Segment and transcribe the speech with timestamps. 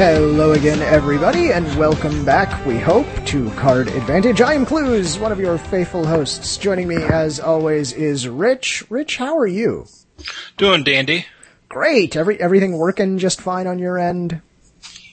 [0.00, 4.40] Hello again, everybody, and welcome back, we hope, to Card Advantage.
[4.40, 6.56] I am Clues, one of your faithful hosts.
[6.56, 8.82] Joining me, as always, is Rich.
[8.88, 9.86] Rich, how are you?
[10.56, 11.26] Doing dandy.
[11.68, 12.16] Great.
[12.16, 14.40] Every everything working just fine on your end.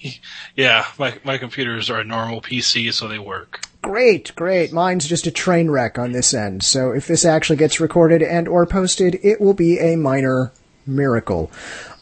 [0.55, 3.65] Yeah, my my computers are a normal PC, so they work.
[3.81, 4.71] Great, great.
[4.71, 6.63] Mine's just a train wreck on this end.
[6.63, 10.53] So if this actually gets recorded and or posted, it will be a minor
[10.85, 11.51] miracle.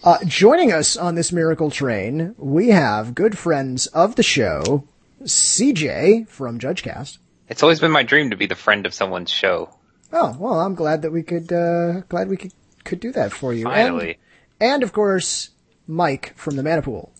[0.05, 4.87] Uh, joining us on this miracle train, we have good friends of the show,
[5.23, 7.17] CJ from JudgeCast.
[7.49, 9.71] It's always been my dream to be the friend of someone's show.
[10.13, 12.53] Oh well, I'm glad that we could uh, glad we could
[12.83, 13.63] could do that for you.
[13.63, 14.19] Finally.
[14.59, 15.49] and, and of course,
[15.87, 17.11] Mike from the Mana Pool.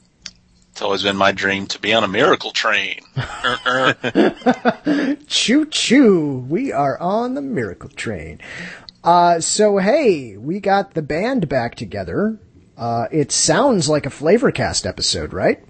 [0.70, 3.00] It's always been my dream to be on a miracle train.
[5.28, 6.46] Choo choo!
[6.48, 8.42] We are on the miracle train.
[9.04, 12.40] Uh, so hey, we got the band back together.
[12.78, 15.64] Uh, it sounds like a Flavorcast episode, right?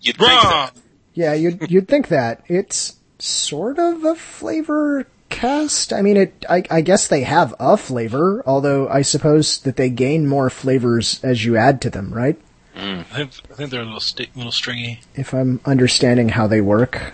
[0.00, 0.72] You'd think that.
[0.74, 0.82] Wrong.
[1.14, 5.92] Yeah, you'd you'd think that it's sort of a flavor cast.
[5.92, 6.44] I mean, it.
[6.48, 11.22] I, I guess they have a flavor, although I suppose that they gain more flavors
[11.22, 12.40] as you add to them, right?
[12.74, 15.00] I think I think they're a little sti- little stringy.
[15.14, 17.12] If I'm understanding how they work.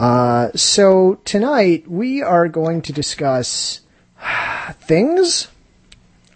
[0.00, 3.80] Uh, so tonight we are going to discuss
[4.80, 5.48] things.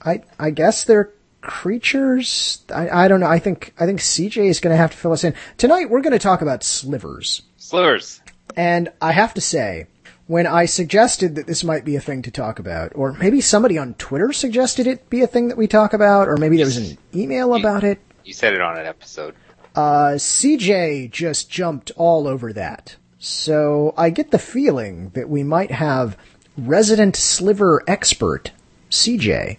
[0.05, 1.11] I I guess they're
[1.41, 2.63] creatures.
[2.75, 3.27] I, I don't know.
[3.27, 5.91] I think I think CJ is going to have to fill us in tonight.
[5.91, 7.43] We're going to talk about slivers.
[7.57, 8.21] Slivers.
[8.57, 9.87] And I have to say,
[10.27, 13.79] when I suggested that this might be a thing to talk about, or maybe somebody
[13.79, 16.77] on Twitter suggested it be a thing that we talk about, or maybe there was
[16.77, 19.35] an email about it, You said it on an episode.
[19.77, 22.97] uh, CJ just jumped all over that.
[23.19, 26.17] So I get the feeling that we might have
[26.57, 28.51] resident sliver expert,
[28.91, 29.59] CJ.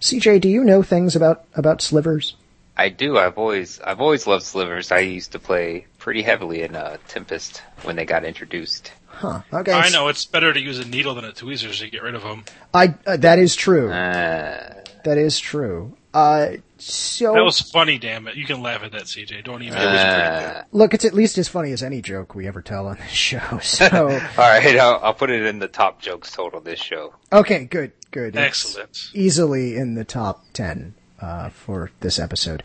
[0.00, 2.36] CJ, do you know things about, about slivers?
[2.76, 3.18] I do.
[3.18, 4.90] I've always I've always loved slivers.
[4.90, 8.92] I used to play pretty heavily in uh, Tempest when they got introduced.
[9.08, 9.42] Huh.
[9.52, 9.72] Okay.
[9.72, 12.22] I know it's better to use a needle than a tweezers to get rid of
[12.22, 12.44] them.
[12.72, 13.90] I, uh, that is true.
[13.90, 15.94] Uh, That is true.
[16.14, 17.34] Uh, so.
[17.34, 18.34] That was funny, damn it!
[18.36, 19.44] You can laugh at that, CJ.
[19.44, 19.76] Don't even.
[19.78, 23.10] uh, Look, it's at least as funny as any joke we ever tell on this
[23.10, 23.58] show.
[23.62, 24.08] So, all
[24.38, 27.14] right, I'll, I'll put it in the top jokes total this show.
[27.32, 28.36] okay, good, good.
[28.36, 29.10] It's Excellent.
[29.14, 32.62] Easily in the top 10, uh, for this episode.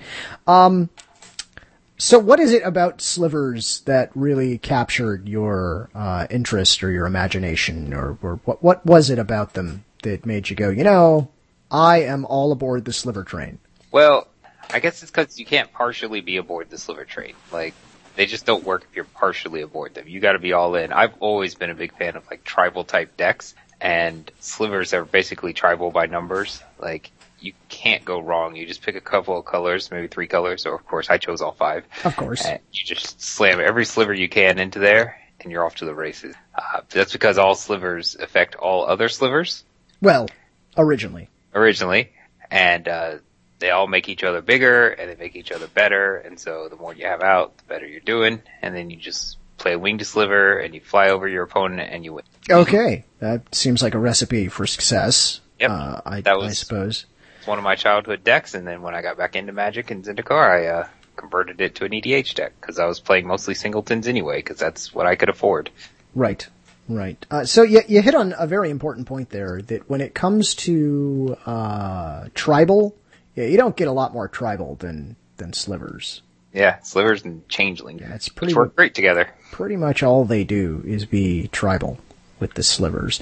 [0.48, 0.90] Um,
[1.98, 7.94] so what is it about slivers that really captured your, uh, interest or your imagination
[7.94, 11.30] or, or what, what was it about them that made you go, you know,
[11.72, 13.60] I am all aboard the sliver train?
[13.92, 14.28] Well,
[14.72, 17.36] I guess it's because you can't partially be aboard the sliver train.
[17.52, 17.74] Like
[18.16, 20.08] they just don't work if you're partially aboard them.
[20.08, 20.92] You got to be all in.
[20.92, 25.54] I've always been a big fan of like tribal type decks, and slivers are basically
[25.54, 26.62] tribal by numbers.
[26.80, 28.56] Like you can't go wrong.
[28.56, 31.42] You just pick a couple of colors, maybe three colors, or of course I chose
[31.42, 31.86] all five.
[32.04, 32.46] Of course.
[32.46, 35.94] And you just slam every sliver you can into there, and you're off to the
[35.96, 36.36] races.
[36.56, 39.64] Uh, that's because all slivers affect all other slivers
[40.02, 40.28] Well,
[40.78, 41.30] originally.
[41.54, 42.12] originally,
[42.50, 43.16] and uh,
[43.60, 46.18] they all make each other bigger and they make each other better.
[46.18, 48.42] And so the more you have out, the better you're doing.
[48.62, 52.06] And then you just play a winged sliver and you fly over your opponent and
[52.06, 52.24] you win.
[52.48, 53.04] Okay.
[53.18, 55.42] That seems like a recipe for success.
[55.60, 55.72] Yep.
[55.72, 57.08] Uh, I, That I suppose.
[57.40, 58.54] It's one of my childhood decks.
[58.54, 61.86] And then when I got back into Magic and Zendikar, I uh, converted it to
[61.86, 65.30] an EDH deck because I was playing mostly singletons anyway because that's what I could
[65.30, 65.72] afford.
[66.14, 66.48] Right,
[66.88, 67.26] right.
[67.32, 70.54] Uh, so you, you hit on a very important point there that when it comes
[70.56, 72.96] to uh, tribal,
[73.36, 76.22] yeah, you don't get a lot more tribal than than slivers.
[76.56, 79.30] Yeah, slivers and changeling, Yeah, it's pretty work great together.
[79.52, 82.00] pretty much all they do is be tribal
[82.40, 83.20] with the slivers.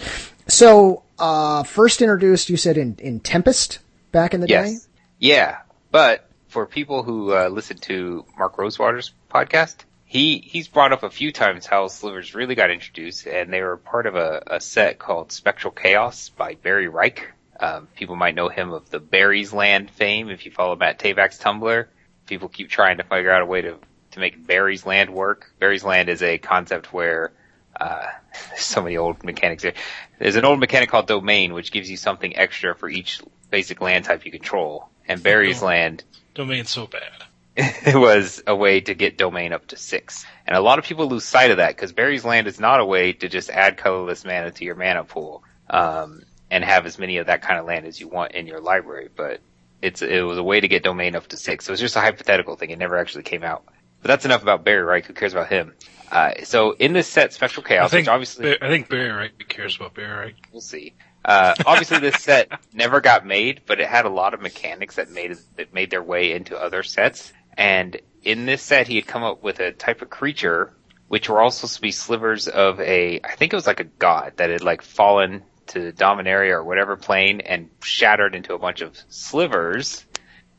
[0.48, 3.80] So uh, first introduced, you said in in Tempest
[4.12, 4.54] back in the day.
[4.72, 4.88] Yes.
[5.20, 5.58] Yeah,
[5.92, 11.10] but for people who uh, listen to Mark Rosewater's podcast, he he's brought up a
[11.10, 15.00] few times how slivers really got introduced, and they were part of a, a set
[15.00, 17.32] called Spectral Chaos by Barry Reich.
[17.60, 21.40] Um, people might know him of the Barry's Land fame if you follow Matt Tabak's
[21.40, 21.86] Tumblr.
[22.28, 23.78] People keep trying to figure out a way to
[24.12, 25.52] to make Barry's Land work.
[25.60, 27.32] Barry's Land is a concept where
[27.80, 28.06] uh,
[28.50, 29.74] there's so many old mechanics here.
[30.20, 34.06] There's an old mechanic called Domain, which gives you something extra for each basic land
[34.06, 34.90] type you control.
[35.08, 35.66] And Barry's Oh.
[35.68, 36.04] Land
[36.36, 37.12] Domain's so bad.
[37.56, 40.26] it was a way to get domain up to six.
[40.48, 42.86] And a lot of people lose sight of that because Barry's Land is not a
[42.86, 47.18] way to just add colorless mana to your mana pool um, and have as many
[47.18, 49.10] of that kind of land as you want in your library.
[49.16, 49.42] But
[49.84, 51.66] it's it was a way to get domain up to six.
[51.66, 52.70] So it's just a hypothetical thing.
[52.72, 53.64] It never actually came out.
[54.02, 55.06] but that's enough about Barry Reich.
[55.06, 55.74] Who cares about him?
[56.12, 59.48] Uh, so in this set, Spectral I Chaos, think which obviously I think Barry Reich
[59.50, 60.36] cares about Barry Reich.
[60.52, 60.94] we'll see.
[61.26, 65.10] Uh, obviously this set never got made, but it had a lot of mechanics that
[65.10, 67.32] made that made their way into other sets.
[67.58, 70.74] And in this set, he had come up with a type of creature,
[71.08, 73.84] which were also supposed to be slivers of a, I think it was like a
[73.86, 78.82] god that had like fallen to Dominaria or whatever plane and shattered into a bunch
[78.82, 80.06] of slivers.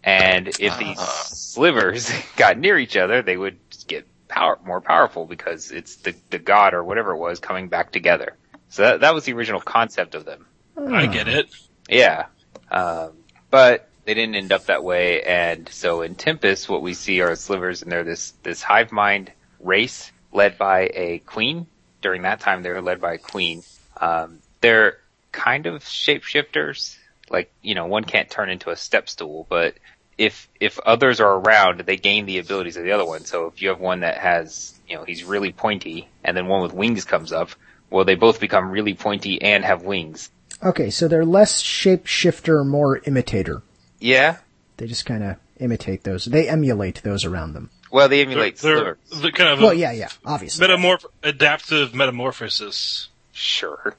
[0.03, 1.23] And if these Ah.
[1.27, 6.39] slivers got near each other, they would get power, more powerful because it's the, the
[6.39, 8.37] god or whatever it was coming back together.
[8.69, 10.47] So that, that was the original concept of them.
[10.77, 11.49] I get it.
[11.89, 12.27] Yeah.
[12.71, 13.13] Um,
[13.51, 15.23] but they didn't end up that way.
[15.23, 19.31] And so in Tempest, what we see are slivers and they're this, this hive mind
[19.61, 21.67] race led by a queen.
[22.03, 23.63] During that time, they were led by a queen.
[24.01, 24.99] Um, they're
[25.31, 26.97] kind of shapeshifters.
[27.31, 29.75] Like, you know, one can't turn into a step stool, but
[30.17, 33.25] if, if others are around, they gain the abilities of the other one.
[33.25, 36.63] So if you have one that has, you know, he's really pointy and then one
[36.63, 37.51] with wings comes up,
[37.91, 40.31] well, they both become really pointy and have wings.
[40.63, 43.63] Okay, so they're less shapeshifter, more imitator.
[44.01, 44.39] Yeah.
[44.77, 46.25] They just kind of imitate those.
[46.25, 47.71] They emulate those around them.
[47.91, 49.23] Well, they They're, emulate they're, slivers.
[49.23, 50.67] they're kind of Well, a yeah, yeah, obviously.
[50.67, 53.09] metamorph adaptive metamorphosis.
[53.33, 53.95] Sure.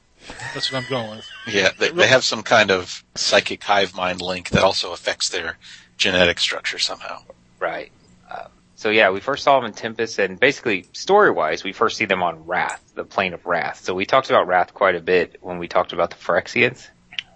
[0.53, 1.29] That's what I'm going with.
[1.47, 5.57] Yeah, they, they have some kind of psychic hive mind link that also affects their
[5.97, 7.23] genetic structure somehow.
[7.59, 7.91] Right.
[8.29, 12.05] Uh, so yeah, we first saw them in Tempest, and basically story-wise, we first see
[12.05, 13.83] them on Rath, the plane of Rath.
[13.83, 16.87] So we talked about Rath quite a bit when we talked about the Phyrexians.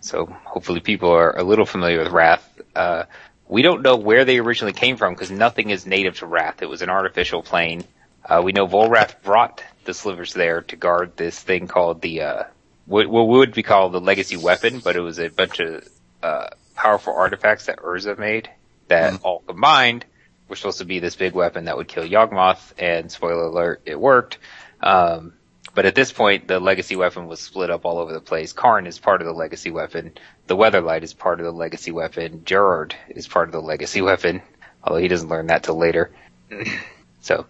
[0.02, 2.62] So hopefully people are a little familiar with Rath.
[2.76, 3.04] Uh,
[3.48, 6.62] we don't know where they originally came from because nothing is native to Rath.
[6.62, 7.84] It was an artificial plane.
[8.24, 12.44] Uh, we know Volrath brought the slivers there to guard this thing called the, uh,
[12.90, 15.88] what, what would be called the legacy weapon, but it was a bunch of,
[16.24, 18.50] uh, powerful artifacts that Urza made
[18.88, 20.06] that all combined
[20.48, 24.00] were supposed to be this big weapon that would kill Yawgmoth, and spoiler alert, it
[24.00, 24.40] worked.
[24.82, 25.34] Um,
[25.76, 28.54] but at this point, the legacy weapon was split up all over the place.
[28.54, 30.14] Karn is part of the legacy weapon.
[30.48, 32.44] The Weatherlight is part of the legacy weapon.
[32.44, 34.42] Gerrard is part of the legacy weapon,
[34.84, 36.12] although he doesn't learn that till later.
[37.22, 37.46] so,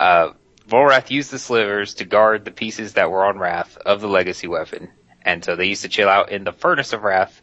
[0.00, 0.30] uh,
[0.68, 4.46] Volrath used the slivers to guard the pieces that were on Rath of the legacy
[4.46, 4.88] weapon,
[5.20, 7.42] and so they used to chill out in the furnace of Rath.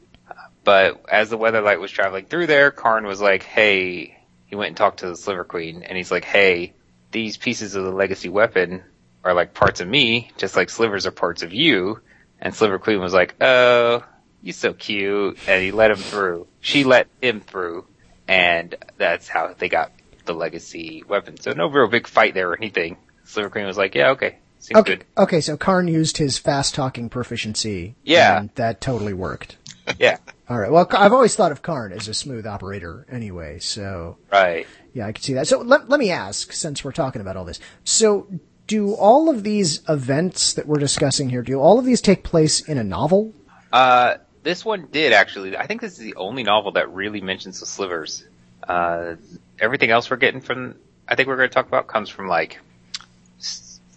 [0.64, 4.78] But as the Weatherlight was traveling through there, Karn was like, "Hey," he went and
[4.78, 6.74] talked to the Sliver Queen, and he's like, "Hey,
[7.12, 8.84] these pieces of the legacy weapon
[9.24, 12.00] are like parts of me, just like slivers are parts of you."
[12.40, 14.04] And Sliver Queen was like, "Oh,
[14.42, 16.48] you're so cute," and he let him through.
[16.60, 17.86] She let him through,
[18.28, 19.92] and that's how they got
[20.26, 21.40] the legacy weapon.
[21.40, 22.98] So no real big fight there or anything.
[23.32, 26.76] Sliver Queen was like, "Yeah, okay, seems Okay, good." okay, so Karn used his fast
[26.76, 27.96] talking proficiency.
[28.04, 28.38] Yeah.
[28.40, 29.58] and that totally worked.
[30.00, 30.18] Yeah,
[30.48, 30.72] All right.
[30.72, 34.66] Well, I've always thought of Karn as a smooth operator anyway, so right.
[34.94, 35.48] yeah, I can see that.
[35.48, 38.28] So let, let me ask, since we're talking about all this, so
[38.68, 42.62] do all of these events that we're discussing here, do all of these take place
[42.62, 43.34] in a novel?
[43.74, 45.58] Uh, this one did actually.
[45.58, 48.24] I think this is the only novel that really mentions the slivers.
[48.66, 49.16] Uh,
[49.60, 50.76] everything else we're getting from,
[51.08, 52.60] I think we're going to talk about comes from like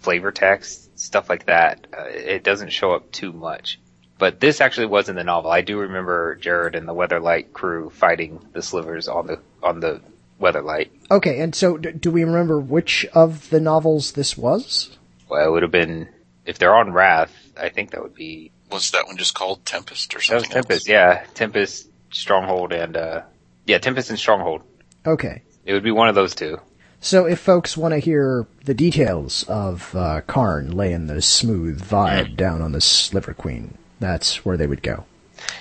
[0.05, 1.87] flavor text, stuff like that.
[1.97, 3.81] Uh, it doesn't show up too much.
[4.19, 5.51] But this actually was in the novel.
[5.51, 10.01] I do remember Gerrard and the Weatherlight crew fighting the slivers on the on the
[10.41, 10.91] Weatherlight.
[11.11, 14.97] Okay, and so d- do we remember which of the novels this was?
[15.29, 16.09] Well, it would have been
[16.47, 17.33] if they're on Rath.
[17.57, 20.49] I think that would be Was that one just called Tempest or something?
[20.51, 20.85] that was?
[20.85, 20.89] Tempest.
[20.89, 20.89] else?
[20.89, 23.23] Yeah, Tempest, Stronghold, and uh,
[23.67, 24.63] yeah, Tempest and Stronghold.
[25.05, 25.43] Okay.
[25.65, 26.59] It would be one of those two.
[27.05, 32.35] So if folks want to hear the details of uh, Karn laying the smooth vibe
[32.35, 35.05] down on the Sliver Queen, that's where they would go.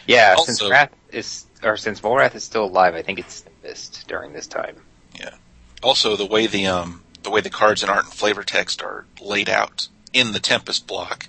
[0.07, 4.07] Yeah, Also- since Rath is, or since Volrath is still alive, I think it's missed
[4.07, 4.77] during this time.
[5.19, 5.35] Yeah.
[5.81, 9.05] Also, the way the um the way the cards in art and flavor text are
[9.21, 11.27] laid out in the Tempest block,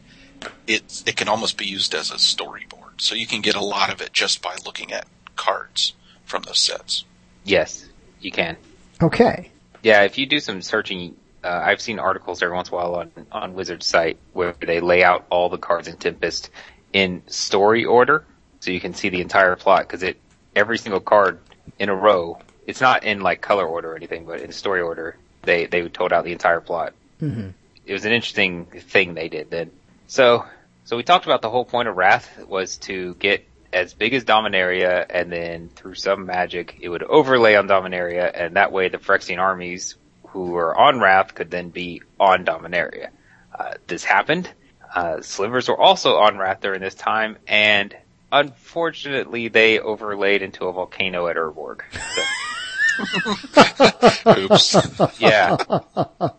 [0.69, 3.01] it it can almost be used as a storyboard.
[3.01, 5.95] So you can get a lot of it just by looking at cards
[6.25, 7.05] from those sets.
[7.43, 7.89] Yes,
[8.21, 8.57] you can.
[9.03, 9.51] Okay.
[9.85, 11.15] Yeah, if you do some searching,
[11.45, 14.81] uh, I've seen articles every once in a while on, on Wizard's site where they
[14.81, 16.49] lay out all the cards in Tempest
[16.95, 18.25] in story order,
[18.61, 20.17] so you can see the entire plot, because it,
[20.57, 21.39] every single card
[21.79, 25.19] in a row, it's not in like color order or anything, but in story order,
[25.43, 26.95] they, they told out the entire plot.
[27.21, 27.51] hmm
[27.87, 29.71] it was an interesting thing they did then.
[30.07, 30.47] So,
[30.85, 34.25] so we talked about the whole point of Rath was to get as big as
[34.25, 38.99] Dominaria, and then through some magic, it would overlay on Dominaria, and that way the
[38.99, 39.97] Phyrexian armies
[40.29, 43.09] who were on Rath could then be on Dominaria.
[43.57, 44.49] Uh, this happened.
[44.95, 47.95] Uh, Slivers were also on Rath during this time, and
[48.31, 51.81] unfortunately, they overlaid into a volcano at Urborg.
[52.95, 54.77] So, Oops.
[55.21, 55.57] Yeah.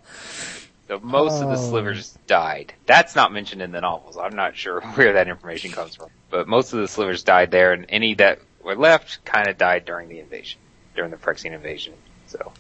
[0.87, 1.69] So most of the Oh.
[1.69, 2.73] slivers died.
[2.85, 4.17] That's not mentioned in the novels.
[4.17, 6.09] I'm not sure where that information comes from.
[6.29, 9.85] But most of the slivers died there, and any that were left kind of died
[9.85, 10.59] during the invasion,
[10.95, 11.93] during the Phyrexian invasion.
[12.27, 12.51] So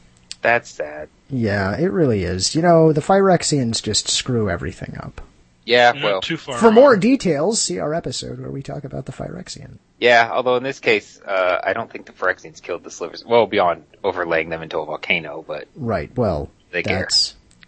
[0.41, 1.09] that's sad.
[1.29, 2.55] Yeah, it really is.
[2.55, 5.21] You know, the Phyrexians just screw everything up.
[5.65, 6.75] Yeah, You're well, too far For wrong.
[6.75, 9.79] more details, see our episode where we talk about the Phyrexian.
[9.99, 10.29] yeah.
[10.31, 13.25] Although in this case, uh, I don't think the Phyrexians killed the slivers.
[13.25, 17.07] Well, beyond overlaying them into a volcano, but Right, well, they care.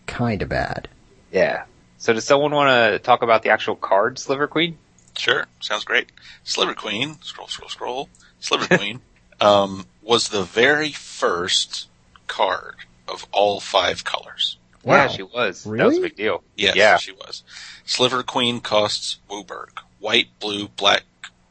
[0.08, 0.88] That's kinda bad.
[1.32, 1.64] Yeah.
[1.98, 4.78] So does someone want to talk about the actual card, Sliver Queen?
[5.18, 6.12] Sure, sounds great.
[6.44, 8.10] Sliver Queen, scroll, scroll, scroll.
[8.40, 9.02] Sliver Queen
[9.42, 11.88] um, was the very first
[12.28, 12.76] card
[13.08, 14.58] of all five colors.
[14.84, 14.96] Wow.
[14.96, 15.34] Yeah, she was.
[15.34, 16.00] That was a Really?
[16.02, 16.44] big deal.
[16.56, 16.98] Yes, Yeah.
[16.98, 17.44] she was.
[17.86, 19.70] Sliver Queen costs WUBRG.
[20.00, 21.04] White, blue, black,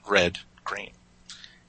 [0.07, 0.93] red, green.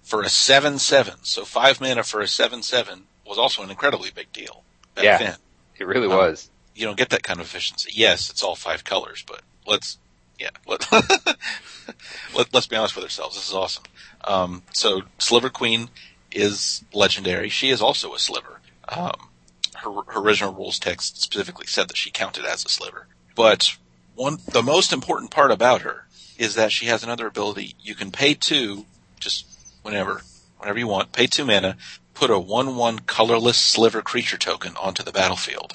[0.03, 4.63] For a 7-7, so 5 mana for a 7-7 was also an incredibly big deal
[4.93, 5.17] back Yeah.
[5.17, 5.35] then.
[5.79, 6.49] It really Um, was.
[6.77, 7.91] You don't get that kind of efficiency.
[7.93, 9.97] Yes, it's all five colors, but let's,
[10.39, 10.85] yeah, let,
[12.35, 13.35] let, let's be honest with ourselves.
[13.35, 13.83] This is awesome.
[14.23, 15.89] Um, so Sliver Queen
[16.31, 17.49] is legendary.
[17.49, 18.61] She is also a sliver.
[18.89, 19.29] Um,
[19.77, 23.07] her, her original rules text specifically said that she counted as a sliver.
[23.35, 23.75] But
[24.13, 26.05] one, the most important part about her
[26.37, 27.75] is that she has another ability.
[27.81, 28.85] You can pay two,
[29.19, 29.47] just
[29.81, 30.21] whenever,
[30.59, 31.75] whenever you want, pay two mana,
[32.13, 35.73] put a 1-1 colorless sliver creature token onto the battlefield.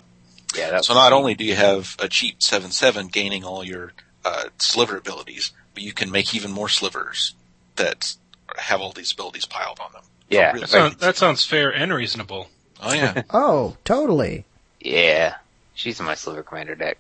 [0.57, 3.93] Yeah, So not only do you have a cheap 7-7 gaining all your
[4.25, 7.35] uh, sliver abilities, but you can make even more slivers
[7.77, 8.15] that
[8.57, 10.03] have all these abilities piled on them.
[10.29, 10.49] Yeah.
[10.49, 12.49] Really That, sounds, that sounds fair and reasonable.
[12.81, 13.23] Oh yeah.
[13.31, 14.45] Oh, totally.
[14.81, 15.37] Yeah.
[15.75, 16.99] She's in my Sliver Commander deck.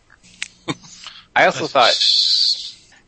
[1.36, 1.92] I also thought,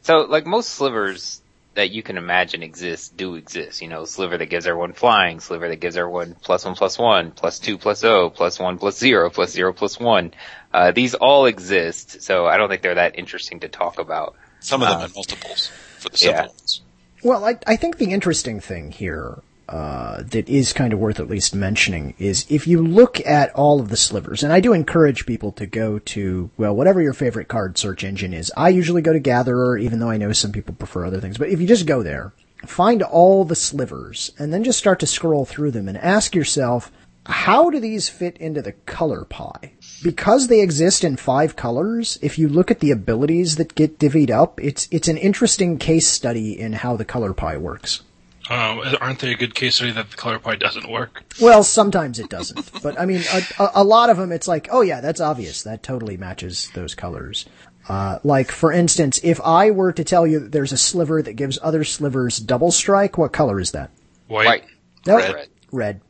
[0.02, 1.40] so like most slivers
[1.74, 3.82] that you can imagine exist do exist.
[3.82, 7.30] You know, sliver that gives everyone flying, sliver that gives everyone plus one plus one,
[7.32, 10.32] plus two plus oh, plus one plus zero, plus zero plus one.
[10.72, 14.36] Uh, these all exist, so I don't think they're that interesting to talk about.
[14.60, 16.46] Some of them Uh, in multiples for the simple yeah.
[16.48, 16.82] ones.
[17.22, 21.28] Well, I, I think the interesting thing here uh, that is kind of worth at
[21.28, 25.26] least mentioning is if you look at all of the slivers, and I do encourage
[25.26, 28.52] people to go to, well, whatever your favorite card search engine is.
[28.56, 31.38] I usually go to Gatherer, even though I know some people prefer other things.
[31.38, 32.32] But if you just go there,
[32.66, 36.92] find all the slivers, and then just start to scroll through them and ask yourself,
[37.26, 39.72] how do these fit into the color pie?
[40.02, 44.30] Because they exist in five colors, if you look at the abilities that get divvied
[44.30, 48.02] up, it's it's an interesting case study in how the color pie works.
[48.50, 51.24] Uh, aren't they a good case study that the color pie doesn't work?
[51.40, 54.68] Well, sometimes it doesn't, but I mean, a, a, a lot of them, it's like,
[54.70, 55.62] oh yeah, that's obvious.
[55.62, 57.46] That totally matches those colors.
[57.88, 61.34] Uh, like for instance, if I were to tell you that there's a sliver that
[61.34, 63.90] gives other slivers double strike, what color is that?
[64.28, 64.46] White.
[64.46, 64.64] White.
[65.06, 65.34] Nope.
[65.34, 65.48] Red.
[65.70, 66.00] Red.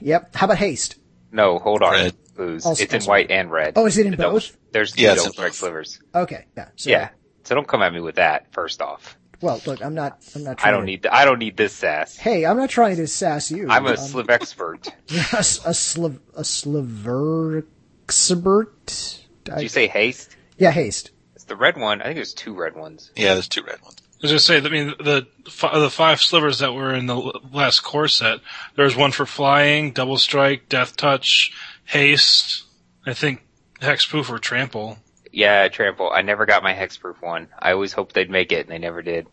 [0.00, 0.34] Yep.
[0.36, 0.96] How about haste?
[1.32, 1.92] No, hold on.
[1.92, 2.14] Red.
[2.36, 2.66] Booze.
[2.66, 3.74] Also- it's in also- white and red.
[3.76, 4.56] Oh, is it in The double- both?
[4.72, 6.00] There's Yeah, double strike slivers.
[6.14, 6.44] Okay.
[6.56, 6.68] Yeah.
[6.76, 7.08] So, Yeah.
[7.44, 8.52] So don't come at me with that.
[8.52, 10.18] First off, Well, look, I'm not.
[10.34, 10.58] I'm not.
[10.58, 11.02] Trying I don't to, need.
[11.02, 12.16] th- I don't need this sass.
[12.16, 13.68] Hey, I'm not trying to sass you.
[13.68, 14.88] I'm a Um, sliv expert.
[15.10, 17.66] a, s- a sliv a sliver
[18.04, 19.20] expert.
[19.44, 20.36] Did you say haste?
[20.58, 21.10] Yeah, haste.
[21.34, 22.00] It's the red one.
[22.00, 23.10] I think there's two red ones.
[23.14, 23.96] Yeah, there's two red ones.
[24.00, 27.16] I was gonna say, I mean, the the five slivers that were in the
[27.52, 28.40] last core set.
[28.74, 31.52] There's one for flying, double strike, death touch,
[31.84, 32.64] haste.
[33.04, 33.42] I think
[33.80, 34.98] hexproof or trample.
[35.36, 36.10] Yeah, trample.
[36.10, 37.48] I never got my hexproof one.
[37.58, 39.26] I always hoped they'd make it, and they never did.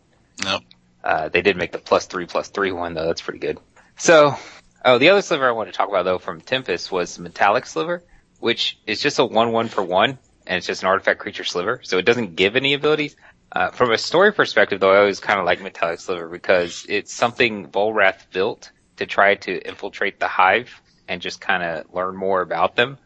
[0.44, 0.60] No.
[1.02, 3.06] Uh, they did make the plus three plus three one though.
[3.06, 3.58] That's pretty good.
[3.96, 4.36] So,
[4.84, 8.02] oh, the other sliver I want to talk about though from Tempest was metallic sliver,
[8.38, 11.80] which is just a one one for one, and it's just an artifact creature sliver,
[11.82, 13.16] so it doesn't give any abilities.
[13.50, 17.14] Uh, from a story perspective though, I always kind of like metallic sliver because it's
[17.14, 22.42] something Volrath built to try to infiltrate the hive and just kind of learn more
[22.42, 22.98] about them,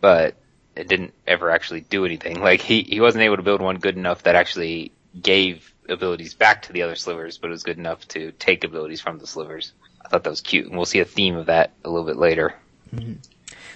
[0.00, 0.36] but
[0.80, 2.40] it didn't ever actually do anything.
[2.50, 6.62] Like he, he wasn't able to build one good enough that actually gave abilities back
[6.62, 9.72] to the other slivers, but it was good enough to take abilities from the slivers.
[10.04, 12.16] I thought that was cute, and we'll see a theme of that a little bit
[12.16, 12.54] later.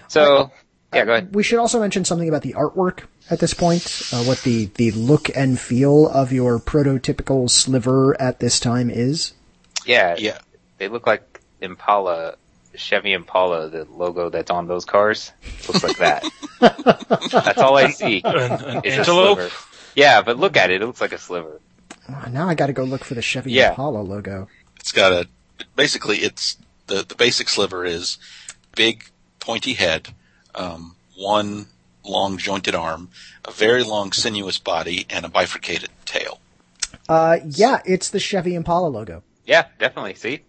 [0.08, 0.50] So,
[0.92, 1.34] yeah, go ahead.
[1.34, 3.84] We should also mention something about the artwork at this point.
[4.12, 9.32] Uh, what the the look and feel of your prototypical sliver at this time is.
[9.86, 10.38] Yeah, Yeah.
[10.78, 12.36] they look like Impala,
[12.76, 15.32] Chevy Impala, the logo that's on those cars.
[15.68, 16.24] Looks like that.
[16.60, 18.22] that's all I see.
[18.24, 19.38] An, an It's a antelope.
[19.38, 19.54] sliver.
[19.94, 20.82] Yeah, but look at it.
[20.82, 21.60] It looks like a sliver.
[22.08, 23.70] Oh, now I got to go look for the Chevy Yeah.
[23.70, 24.48] Impala logo.
[24.80, 25.28] It's got a
[25.76, 26.56] basically it's
[26.88, 28.18] the the basic sliver is
[28.76, 29.04] big
[29.40, 30.08] pointy head,
[30.54, 31.66] um, one
[32.04, 33.08] long jointed arm,
[33.46, 36.40] a very long sinuous body, and a bifurcated tail.
[37.08, 39.22] Uh, yeah, it's the Chevy Impala logo.
[39.46, 40.14] Yeah, definitely.
[40.14, 40.40] See?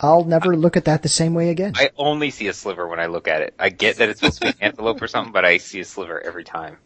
[0.00, 1.72] I'll never look at that the same way again.
[1.76, 3.54] I only see a sliver when I look at it.
[3.58, 5.84] I get that it's supposed to be an antelope or something, but I see a
[5.84, 6.78] sliver every time.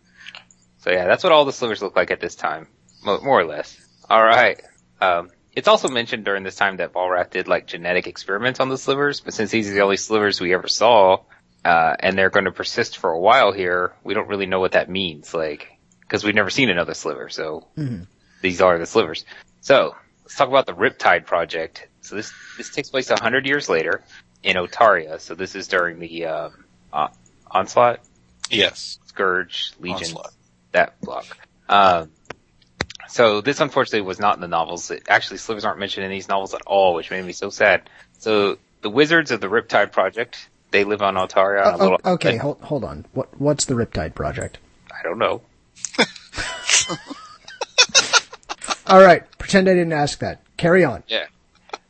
[0.79, 2.69] So yeah, that's what all the slivers look like at this time,
[3.05, 3.77] more or less.
[4.09, 4.61] All right.
[5.00, 8.79] Um, it's also mentioned during this time that Volrath did like genetic experiments on the
[8.79, 11.23] slivers, but since these are the only slivers we ever saw,
[11.65, 14.73] uh, and they're going to persist for a while here, we don't really know what
[14.73, 17.67] that means, like, because we've never seen another sliver, so
[18.41, 19.25] these are the slivers.
[19.61, 21.88] So, let's talk about the Riptide Project.
[22.09, 24.03] So this, this takes place a hundred years later
[24.43, 27.09] in Otaria, so this is during the, um, uh,
[27.50, 28.00] Onslaught,
[28.50, 28.99] Yes.
[29.07, 30.33] Scourge, Legion, Onslaught.
[30.73, 31.27] that block.
[31.69, 32.11] Um,
[33.09, 34.91] so this unfortunately was not in the novels.
[34.91, 37.83] It, actually, slivers aren't mentioned in these novels at all, which made me so sad.
[38.19, 41.62] So the wizards of the Riptide Project, they live on Otaria.
[41.65, 43.05] a Oh, little, oh, okay, hold, hold on.
[43.12, 44.59] What what's the Riptide Project?
[44.91, 45.43] I don't know.
[48.87, 50.43] All right, pretend I didn't ask that.
[50.57, 51.03] Carry on.
[51.09, 51.27] Yeah.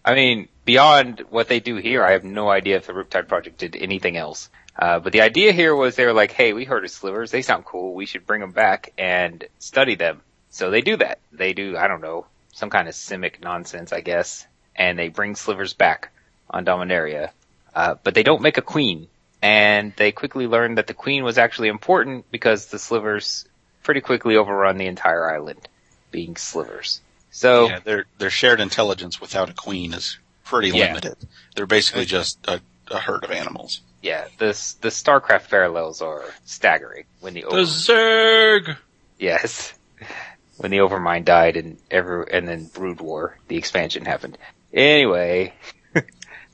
[0.09, 3.59] I mean, beyond what they do here, I have no idea if the Riptide Project
[3.59, 4.49] did anything else.
[4.75, 7.31] Uh, but the idea here was they were like, hey, we heard of slivers.
[7.31, 7.93] They sound cool.
[7.93, 10.23] We should bring them back and study them.
[10.49, 11.19] So they do that.
[11.31, 12.25] They do, I don't know,
[12.55, 14.47] some kind of simic nonsense, I guess.
[14.75, 16.11] And they bring slivers back
[16.49, 17.29] on Dominaria.
[17.75, 19.09] Uh, but they don't make a queen.
[19.43, 23.47] And they quickly learn that the queen was actually important because the slivers
[23.83, 25.69] pretty quickly overrun the entire island,
[26.11, 27.03] being slivers.
[27.39, 30.89] So, Yeah, their their shared intelligence without a queen is pretty Yeah.
[30.89, 31.15] limited.
[31.55, 33.81] They're basically just a, a herd of animals.
[34.03, 38.77] yeah, this, the StarCraft parallels are staggering when the, The Zerg!
[39.19, 39.73] Yes.
[40.57, 44.37] When the Overmind died and ever and then Brood War, the expansion happened.
[44.75, 45.55] Anyway,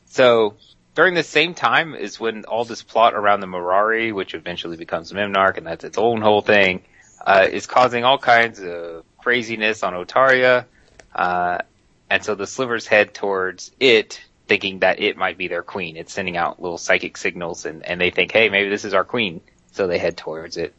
[0.07, 0.57] so
[0.95, 5.11] during the same time is when all this plot around the Mirari, which eventually becomes
[5.12, 6.83] Memnarch, and that's its own whole thing,
[7.26, 10.67] uh, is causing all kinds of craziness on Otaria.
[11.14, 11.59] Uh,
[12.11, 15.96] and so the slivers head towards it, thinking that it might be their queen.
[15.96, 19.05] It's sending out little psychic signals and, and they think, hey, maybe this is our
[19.05, 19.40] queen.
[19.72, 20.74] So they head towards it.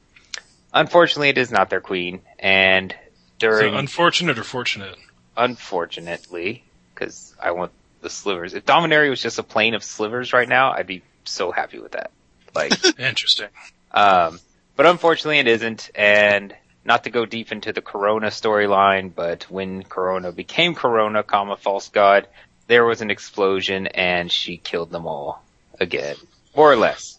[0.73, 2.93] Unfortunately, it is not their queen, and
[3.39, 3.73] during.
[3.73, 4.97] So unfortunate or fortunate?
[5.37, 7.71] unfortunately, because I want
[8.01, 8.53] the slivers.
[8.53, 11.93] If Dominaria was just a plane of slivers right now, I'd be so happy with
[11.93, 12.11] that.
[12.53, 13.47] Like, Interesting.
[13.91, 14.39] um,
[14.75, 15.89] but unfortunately, it isn't.
[15.95, 21.57] And not to go deep into the Karona storyline, but when Karona became Karona, comma
[21.57, 22.27] false god,
[22.67, 25.43] there was an explosion, and she killed them all
[25.79, 26.15] again,
[26.55, 27.17] more or less.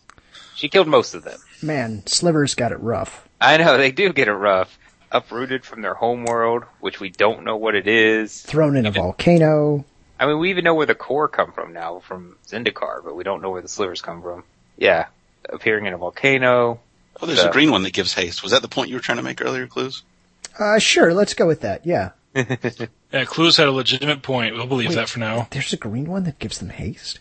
[0.55, 1.38] She killed most of them.
[1.62, 3.29] Man, Slivers got it rough.
[3.40, 4.79] I know they do get it rough.
[5.12, 8.42] Uprooted from their home world, which we don't know what it is.
[8.42, 9.85] Thrown in a volcano.
[10.18, 13.22] I mean, we even know where the core come from now, from Zendikar, but we
[13.22, 14.44] don't know where the slivers come from.
[14.76, 15.07] Yeah,
[15.48, 16.81] appearing in a volcano.
[17.20, 17.48] Oh, there's Yeah.
[17.48, 18.42] a green one that gives haste.
[18.42, 20.02] Was that the point you were trying to make earlier, Clues?
[20.59, 21.85] Uh, sure, let's go with that.
[21.87, 22.11] Yeah.
[23.12, 24.55] Yeah, Clues had a legitimate point.
[24.57, 25.46] We'll believe that for now.
[25.52, 27.20] There's a green one that gives them haste.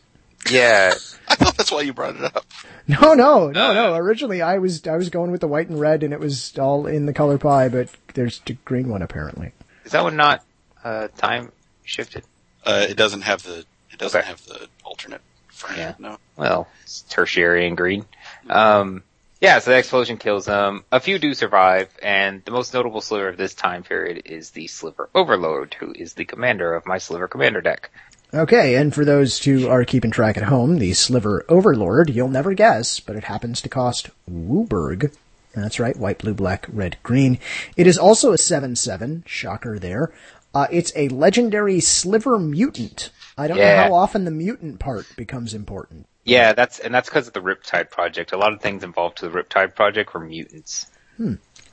[0.50, 0.94] Yeah,
[1.28, 2.44] I thought that's why you brought it up.
[2.88, 3.96] No, no, no, no.
[3.96, 6.86] Originally, I was I was going with the white and red, and it was all
[6.88, 7.70] in the color pie.
[7.70, 9.52] But there's a green one apparently.
[9.86, 10.44] is that one not
[10.84, 11.52] uh, time
[11.84, 12.24] shifted?
[12.66, 13.60] Uh, it doesn't have the
[13.92, 14.28] it doesn't Okay.
[14.28, 15.78] have the alternate frame.
[15.78, 15.94] Yeah.
[16.00, 16.18] No.
[16.36, 18.06] Well, it's tertiary and green.
[18.50, 19.04] Um,
[19.42, 20.86] yeah, so the explosion kills them.
[20.92, 24.68] A few do survive, and the most notable sliver of this time period is the
[24.68, 27.90] Sliver Overlord, who is the commander of my Sliver Commander deck.
[28.34, 32.54] Okay, and for those who are keeping track at home, the Sliver Overlord, you'll never
[32.54, 35.14] guess, but it happens to cost WUBRG.
[35.54, 37.40] That's right, white, blue, black, red, green.
[37.78, 40.12] It is also a 7-7, shocker there.
[40.54, 43.10] Uh, it's a legendary Sliver Mutant.
[43.38, 46.08] I don't know how often the mutant part becomes important.
[46.26, 48.34] Yeah, that's and that's because of the Riptide Project.
[48.34, 50.88] A lot of things involved to the Riptide Project were mutants.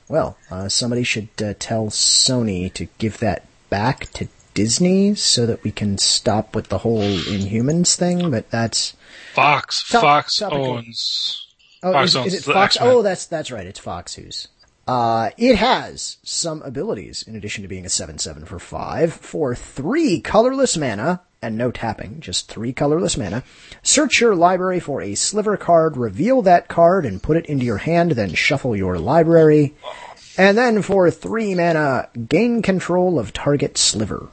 [0.07, 5.63] Well, uh, somebody should uh, tell Sony to give that back to Disney so that
[5.63, 8.95] we can stop with the whole Inhumans thing, but that's...
[9.33, 9.83] Fox.
[9.89, 10.65] Top- Fox topical.
[10.77, 11.47] owns.
[11.81, 12.75] Oh, Fox is, owns is it Fox?
[12.75, 12.93] X-Men.
[12.93, 13.65] Oh, that's that's right.
[13.65, 14.47] It's Fox who's.
[14.87, 20.21] Uh, it has some abilities in addition to being a seven-seven for five for three
[20.21, 23.43] colorless mana and no tapping, just three colorless mana.
[23.81, 27.77] Search your library for a sliver card, reveal that card, and put it into your
[27.77, 28.11] hand.
[28.11, 29.73] Then shuffle your library,
[30.37, 34.29] and then for three mana, gain control of target sliver.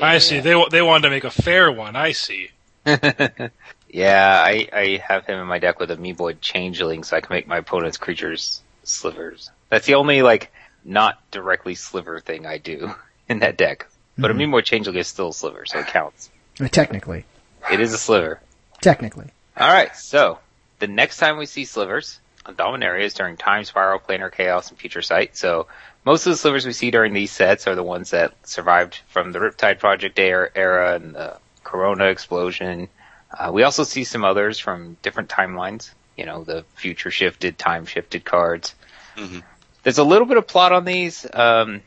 [0.00, 0.40] I see.
[0.40, 1.96] They they wanted to make a fair one.
[1.96, 2.50] I see.
[3.96, 7.46] Yeah, I, I have him in my deck with Amoeboid Changeling so I can make
[7.46, 9.50] my opponent's creatures slivers.
[9.70, 10.52] That's the only, like,
[10.84, 12.94] not directly sliver thing I do
[13.28, 13.88] in that deck.
[14.18, 14.64] But Amoeboid mm-hmm.
[14.64, 16.30] Changeling is still a sliver, so it counts.
[16.60, 17.24] Uh, Technically,
[17.70, 18.40] It is a sliver.
[18.80, 19.26] technically.
[19.58, 20.38] Alright, so,
[20.78, 24.78] the next time we see slivers on Dominaria is during Time Spiral, Planar Chaos, and
[24.78, 25.36] Future Sight.
[25.36, 25.66] So,
[26.04, 29.32] most of the slivers we see during these sets are the ones that survived from
[29.32, 32.88] the Riptide Project era, era and the Karona explosion.
[33.36, 35.90] Uh, we also see some others from different timelines.
[36.16, 38.74] You know, the future shifted, time shifted cards.
[39.16, 39.42] Mhm.
[39.82, 41.26] There's a little bit of plot on these.
[41.32, 41.82] Um,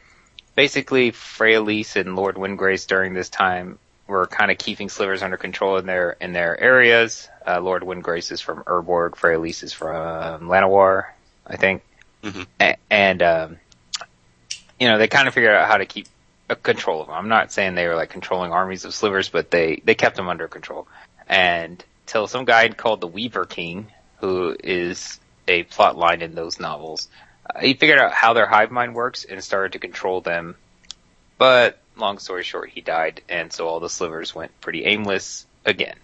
[0.55, 3.79] basically, Freyalise and Lord Windgrace during this time
[4.09, 7.29] were kind of keeping slivers under control in their in their areas.
[7.47, 11.05] Uh, Lord Windgrace is from Urborg, Freyalise is from Llanowar,
[11.47, 11.83] I think,
[12.23, 12.45] Mhm.
[12.59, 13.57] A- and um,
[14.79, 16.07] you know they kind of figured out how to keep
[16.49, 17.15] uh, control of them.
[17.15, 20.27] I'm not saying they were like controlling armies of slivers, but they they kept them
[20.29, 20.87] under control.
[21.27, 26.59] And till some guy called the Weaver King, who is a plot line in those
[26.59, 27.07] novels,
[27.45, 30.55] uh, he figured out how their hive mind works and started to control them.
[31.37, 35.95] But long story short, he died, and so all the slivers went pretty aimless again.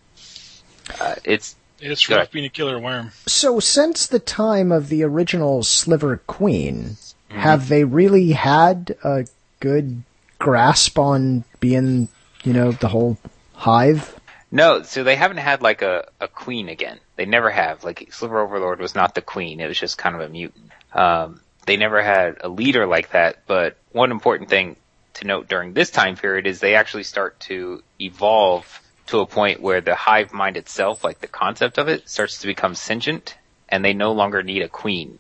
[1.00, 2.18] Uh, it's It's Good.
[2.18, 3.12] rough being a killer worm.
[3.28, 6.98] So since the time of the original Sliver Queen,
[7.30, 9.26] have they really had a
[9.60, 10.04] good
[10.40, 12.08] grasp on being,
[12.44, 13.18] you know, the whole
[13.54, 14.18] hive?
[14.52, 17.00] No, so they haven't had like a, a queen again.
[17.18, 17.84] They never have.
[17.84, 19.60] Like Sliver Overlord was not the queen.
[19.60, 20.72] It was just kind of a mutant.
[20.94, 23.40] Um, they never had a leader like that.
[23.48, 24.78] But one important thing
[25.16, 29.62] to note during this time period is they actually start to evolve to a point
[29.62, 33.38] where the hive mind itself, like the concept of it, starts to become sentient
[33.70, 35.20] and they no longer need a queen.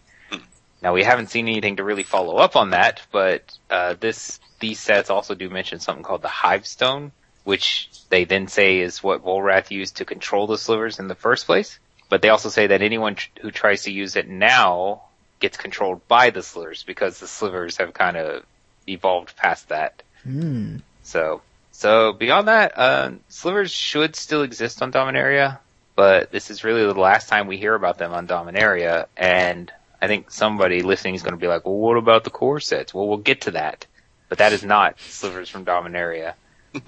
[0.81, 4.79] Now we haven't seen anything to really follow up on that, but uh, this these
[4.79, 7.11] sets also do mention something called the Hive Stone,
[7.43, 11.45] which they then say is what Volrath used to control the slivers in the first
[11.45, 11.79] place.
[12.09, 15.03] But they also say that anyone tr- who tries to use it now
[15.39, 18.43] gets controlled by the slivers because the slivers have kind of
[18.87, 20.03] evolved past that.
[20.23, 20.77] Hmm.
[21.03, 25.59] So, so beyond that, uh, slivers should still exist on Dominaria,
[25.95, 29.71] but this is really the last time we hear about them on Dominaria, and
[30.01, 32.93] I think somebody listening is going to be like, well, what about the core sets?
[32.93, 33.85] Well, we'll get to that,
[34.29, 36.33] but that is not slivers from Dominaria.
[36.75, 36.79] I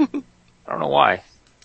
[0.67, 1.21] don't know why.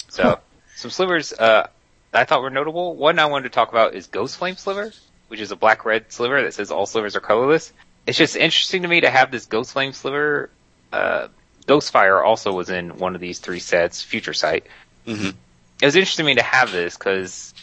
[0.09, 0.39] So,
[0.77, 1.69] some slivers, uh,
[2.13, 2.95] I thought were notable.
[2.95, 4.93] One I wanted to talk about is Ghost Flame Sliver,
[5.29, 7.73] which is a black-red sliver that says all slivers are colorless.
[8.07, 10.51] It's just interesting to me to have this Ghost Flame Sliver,
[10.93, 11.29] uh,
[11.67, 14.67] Ghostfire also was in one of these three sets, Future Sight.
[15.07, 15.31] hmm
[15.81, 17.55] It was interesting to me to have this because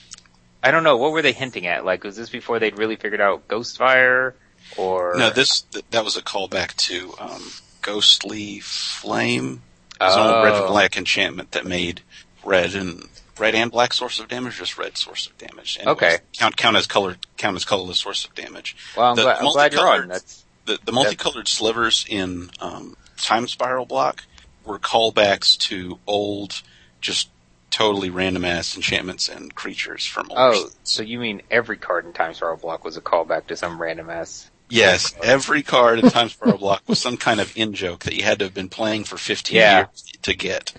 [0.63, 1.83] I don't know what were they hinting at.
[1.85, 4.33] Like, was this before they'd really figured out Ghostfire,
[4.77, 7.43] or No, this th- that was a callback to um,
[7.81, 9.61] Ghostly Flame.
[9.99, 10.67] It was an old red and Oh.
[10.69, 12.01] black enchantment that made
[12.45, 13.03] red and
[13.39, 15.77] red and black source of damage, just red source of damage.
[15.81, 16.19] And Okay.
[16.39, 18.75] count count as color count as colorless source of damage.
[18.95, 20.07] Well, I'm, The glad, I'm glad you're on.
[20.09, 24.23] That's The the multicolored slivers in um, Time Spiral block
[24.65, 26.61] were callbacks to old,
[27.01, 27.31] just
[27.71, 32.33] totally random ass enchantments and creatures from oh, so you mean every card in Time
[32.33, 34.51] Spiral block was a callback to some random ass?
[34.69, 38.23] Yes, every card in Time Spiral block was some kind of in joke that you
[38.23, 39.67] had to have been playing for 15 Yeah.
[39.67, 40.73] years to get.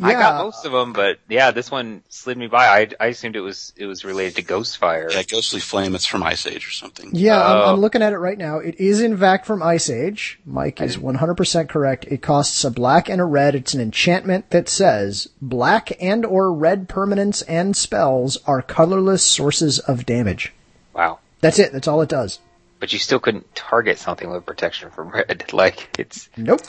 [0.00, 2.66] I got most of them, but yeah, this one slid me by.
[2.66, 5.12] I, I assumed it was it was related to Ghostfire.
[5.12, 7.10] Yeah, Ghostly Flame, it's from Ice Age or something.
[7.12, 7.72] Yeah, I'm, Oh.
[7.74, 8.58] I'm looking at it right now.
[8.58, 10.38] It is in fact from Ice Age.
[10.46, 12.04] Mike is 100% correct.
[12.06, 13.54] It costs a black and a red.
[13.54, 19.78] It's an enchantment that says black and or red permanents and spells are colorless sources
[19.80, 20.52] of damage.
[20.94, 21.18] Wow.
[21.40, 21.72] That's it.
[21.72, 22.38] That's all it does.
[22.78, 25.44] But you still couldn't target something with protection from red.
[25.52, 26.62] Like it's Nope.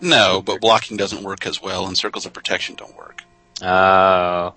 [0.00, 3.22] No, but blocking doesn't work as well, and circles of protection don't work.
[3.62, 4.54] oh,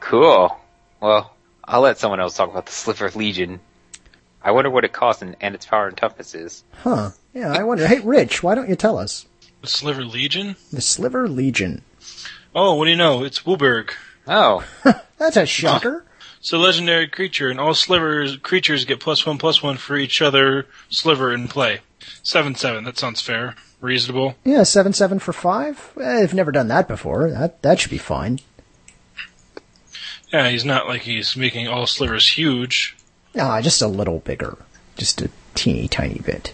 [0.00, 0.56] cool.
[1.00, 1.34] Well,
[1.64, 3.60] I'll let someone else talk about the Sliver Legion.
[4.42, 6.64] I wonder what it costs and, and its power and toughness is.
[6.82, 7.10] Huh.
[7.34, 7.86] Yeah, I wonder.
[7.86, 9.26] Hey, Rich, why don't you tell us?
[9.60, 10.56] The Sliver Legion?
[10.72, 11.82] The Sliver Legion.
[12.54, 13.24] Oh, what do you know?
[13.24, 13.90] It's WUBRG.
[14.26, 14.64] Oh,
[15.18, 16.04] That's a shocker.
[16.38, 20.22] It's a legendary creature, and all Sliver creatures get plus one plus one for each
[20.22, 21.80] other sliver in play.
[22.22, 22.84] Seven seven.
[22.84, 24.34] That sounds fair, reasonable.
[24.44, 25.92] Yeah, 7-7 for 5?
[26.00, 27.30] Eh, I've never done that before.
[27.30, 28.40] That that should be fine.
[30.32, 32.96] Yeah, he's not like he's making all slivers huge.
[33.34, 34.58] Nah, just a little bigger.
[34.96, 36.52] Just a teeny tiny bit.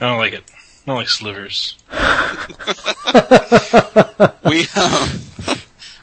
[0.00, 0.44] I don't like it.
[0.50, 1.76] I don't like slivers.
[4.50, 4.66] We, um,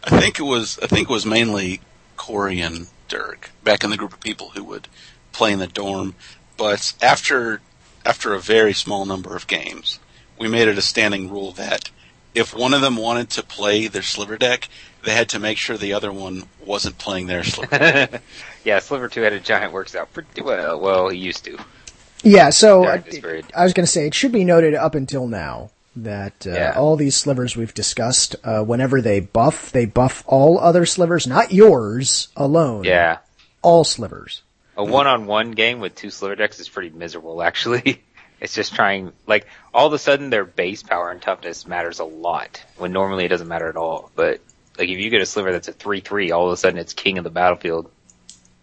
[0.05, 1.81] I think it was, I think it was mainly
[2.15, 4.87] Corey and Dirk back in the group of people who would
[5.33, 6.15] play in the dorm.
[6.55, 7.59] But after,
[8.07, 9.99] after a very small number of games,
[10.39, 11.91] we made it a standing rule that
[12.33, 14.69] if one of them wanted to play their sliver deck,
[15.03, 18.21] they had to make sure the other one wasn't playing their sliver.
[18.63, 20.79] yeah, Sliver Two Headed Giant works out pretty well.
[20.79, 21.57] Well, he used to.
[22.23, 23.47] Yeah, so During uh.
[23.55, 26.73] I was going to say it should be noted up until now that uh, Yeah.
[26.75, 31.51] all these slivers we've discussed, uh, whenever they buff, they buff all other slivers, not
[31.51, 32.83] yours alone.
[32.83, 33.17] Yeah,
[33.61, 34.41] all slivers.
[34.77, 38.03] A one-on-one game with two Sliver decks is pretty miserable, actually.
[38.39, 42.03] It's just trying, like, all of a sudden their base power and toughness matters a
[42.03, 44.11] lot, when normally it doesn't matter at all.
[44.15, 44.41] But,
[44.77, 47.17] like, if you get a sliver that's a 3-3, all of a sudden it's king
[47.17, 47.89] of the battlefield.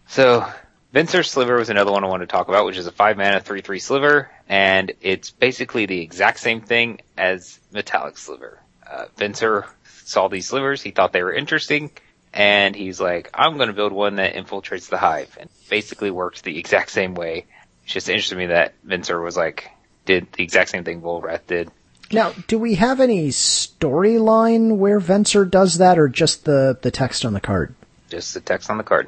[0.07, 0.47] So,
[0.93, 3.41] Venser Sliver was another one I wanted to talk about, which is a 5 mana
[3.41, 8.61] 3-3 sliver, and it's basically the exact same thing as Metallic Sliver.
[8.89, 9.65] Uh, Venser
[10.05, 11.91] saw these slivers, he thought they were interesting,
[12.35, 16.59] and he's like, I'm gonna build one that infiltrates the hive, and basically works the
[16.59, 17.45] exact same way.
[17.85, 19.71] It's just interesting to me that Venser was like,
[20.05, 21.71] did the exact same thing Volrath did.
[22.11, 27.25] Now, do we have any storyline where Venser does that, or just the the text
[27.25, 27.73] on the card?
[28.09, 29.07] Just the text on the card.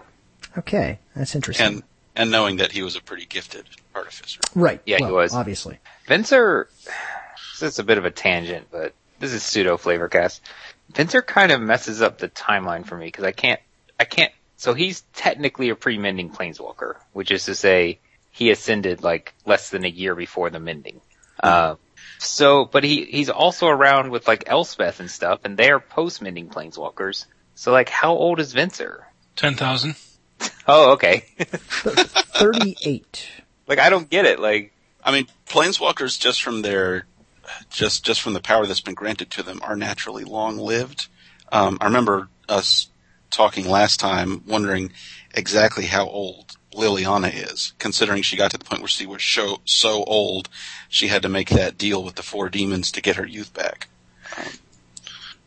[0.58, 1.68] Okay, that's interesting.
[1.68, 1.84] and
[2.16, 4.40] and knowing that he was a pretty gifted artificer.
[4.56, 4.82] right.
[4.86, 5.34] Yeah, he was.
[5.34, 5.80] obviously.
[6.08, 6.66] Venser,
[7.60, 10.42] this is a bit of a tangent, but this is pseudo flavor cast.
[10.93, 13.60] Venser kind of messes up the timeline for me because I can't,
[14.00, 18.00] I can't, so he's technically a pre-mending planeswalker, which is to say
[18.32, 21.02] he ascended like less than a year before the mending.
[21.41, 21.76] Uh,
[22.19, 27.26] so, but he, he's also around with like Elspeth and stuff and they're post-mending planeswalkers.
[27.56, 29.04] So like how old is Venser?
[29.36, 29.95] 10,000.
[30.67, 31.23] Oh, okay.
[32.38, 33.30] Thirty-eight.
[33.67, 34.39] like I don't get it.
[34.39, 34.73] Like,
[35.04, 37.07] I mean, planeswalkers just from their
[37.70, 41.08] just just from the power that's been granted to them are naturally long lived.
[41.52, 42.88] Um, I remember us
[43.32, 44.92] talking last time, wondering
[45.34, 49.60] exactly how old Liliana is, considering she got to the point where she was so
[49.66, 50.50] so old,
[50.90, 53.88] she had to make that deal with the four demons to get her youth back.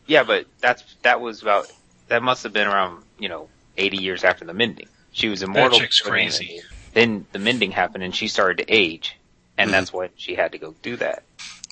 [0.07, 1.71] Yeah, but that's that was about
[2.09, 4.89] that must have been around you know eighty years after the mending.
[5.13, 5.79] She was immortal.
[5.79, 6.63] chick's crazy.
[6.93, 9.17] Then the mending happened, and she started to age,
[9.57, 9.73] and Mhm.
[9.73, 11.23] that's when she had to go do that.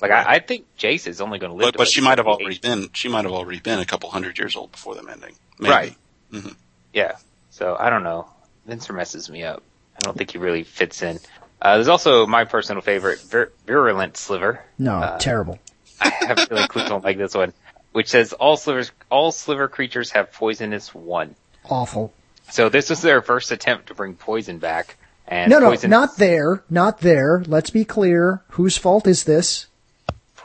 [0.01, 1.65] Like I, I think Jace is only going to live.
[1.65, 3.85] But to, but like, she might have already been she might have already been a
[3.85, 5.35] couple hundred years old before the mending.
[5.59, 5.71] Maybe.
[5.71, 5.95] Right.
[6.31, 6.55] Mhm.
[6.93, 7.17] Yeah.
[7.49, 8.27] So I don't know.
[8.67, 9.63] Venser messes me up.
[9.95, 11.19] I don't think he really fits in.
[11.61, 14.63] Uh, there's also my personal favorite, Vir- Virulent Sliver.
[14.77, 15.59] No, Uh, terrible.
[16.01, 17.51] I have a feeling Clues don't like this one,
[17.91, 21.35] which says all slivers, all sliver creatures have poisonous one.
[21.69, 22.13] Awful.
[22.49, 24.95] So this was their first attempt to bring poison back.
[25.27, 26.63] And No, no, poison not there.
[26.69, 27.43] Not there.
[27.45, 28.41] Let's be clear.
[28.51, 29.67] Whose fault is this?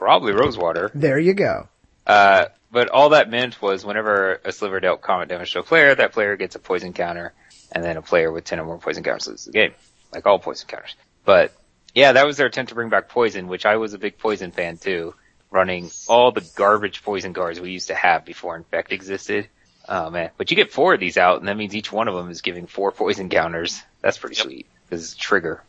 [0.05, 0.90] Probably Rosewater.
[0.95, 1.67] There you go.
[2.07, 5.95] Uh, but all that meant was whenever a sliver dealt combat damage to a player,
[5.95, 7.33] that player gets a poison counter,
[7.73, 9.73] and then a player with 10 or more poison counters loses the game.
[10.12, 10.95] Like all poison counters.
[11.25, 11.55] But,
[11.95, 14.51] yeah, that was their attempt to bring back poison, which I was a big poison
[14.51, 15.14] fan too,
[15.51, 19.49] running all the garbage poison guards we used to have before Infect existed.
[19.88, 20.33] Oh man.
[20.37, 22.43] But you get four of these out, and that means each one of them is
[22.43, 23.83] giving four poison counters.
[24.03, 24.67] That's pretty sweet.
[24.85, 25.62] Because it's trigger.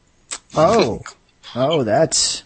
[0.56, 1.04] Oh,
[1.56, 2.44] oh, that's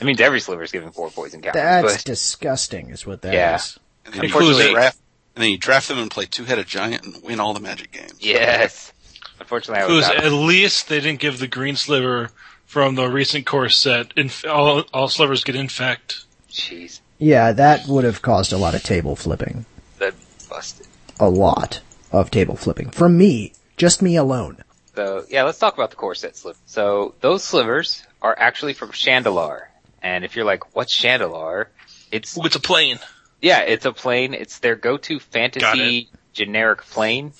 [0.00, 1.60] It means every sliver is giving four poison counters.
[1.62, 3.34] that's but disgusting, is what that is.
[3.34, 3.58] Yeah.
[4.06, 4.98] And then, you Unfortunately- draft,
[5.34, 7.92] and then you draft them and play two headed giant and win all the magic
[7.92, 8.14] games.
[8.20, 8.92] yes.
[9.40, 10.24] Unfortunately, I was was out.
[10.24, 12.30] at least they didn't give the green sliver
[12.66, 14.12] from the recent core set.
[14.16, 16.24] Inf- all, all slivers get infect.
[16.50, 17.00] Jeez.
[17.18, 19.64] Yeah, that would have caused a lot of table flipping.
[19.98, 20.14] That
[20.48, 20.86] busted.
[21.20, 21.80] A lot
[22.10, 24.64] of table flipping from me, just me alone.
[24.96, 26.60] So yeah, let's talk about the core set slivers.
[26.66, 29.66] So those slivers are actually from Shandalar.
[30.02, 31.66] And if you're like, what's Shandalar?
[32.10, 32.98] It's, Ooh, it's a plane.
[33.40, 34.34] yeah, it's a plane.
[34.34, 37.32] It's their go-to fantasy generic plane.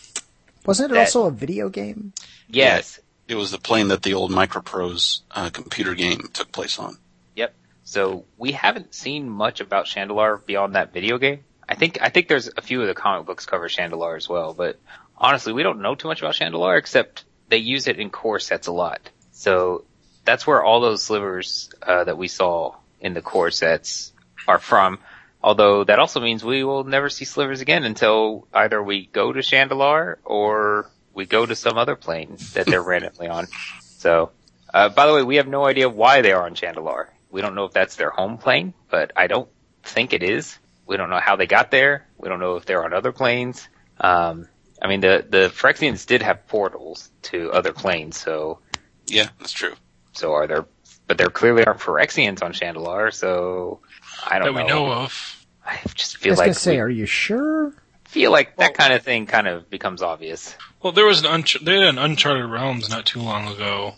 [0.67, 2.13] Wasn't it That- also a video game?
[2.49, 3.01] Yes.
[3.29, 6.97] It was the plane that the old Microprose uh, computer game took place on.
[7.37, 7.55] Yep.
[7.85, 11.41] So we haven't seen much about Shandalar beyond that video game.
[11.69, 14.55] I think I think there's a few of the comic books cover Shandalar as well,
[14.55, 14.79] but
[15.19, 18.67] honestly, we don't know too much about Shandalar except they use it in core sets
[18.67, 19.01] a lot.
[19.33, 19.85] So
[20.29, 24.13] that's where all those slivers uh, that we saw in the core sets
[24.47, 24.99] are from.
[25.43, 29.41] Although that also means we will never see slivers again until either we go to
[29.41, 33.47] Shandalar or we go to some other plane that they're randomly on.
[33.81, 34.33] So,
[34.75, 37.07] uh, by the way, we have no idea why they are on Shandalar.
[37.31, 39.49] We don't know if that's their home plane, but I don't
[39.83, 40.59] think it is.
[40.87, 42.07] We don't know how they got there.
[42.19, 43.67] We don't know if they're on other planes.
[43.99, 44.47] Um,
[44.83, 48.59] I mean, the, the Phyrexians did have portals to other planes, so,
[49.07, 49.73] Yeah, that's true.
[50.13, 50.65] So are there,
[51.07, 53.81] but there clearly aren't Phyrexians on Shandalar, so
[54.27, 54.53] I don't know.
[54.55, 55.47] That we know of.
[55.65, 57.73] I just feel I feel was like, gonna say, we- are you sure?
[58.05, 60.57] feel like that kind of thing kind of becomes obvious.
[60.83, 63.95] Well, there was an Unch- they had an Uncharted Realms not too long ago.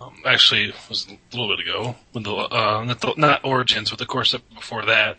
[0.00, 3.90] Um, actually, it was a little bit ago with the uh, not, the, not Origins,
[3.90, 5.18] but the course set before that.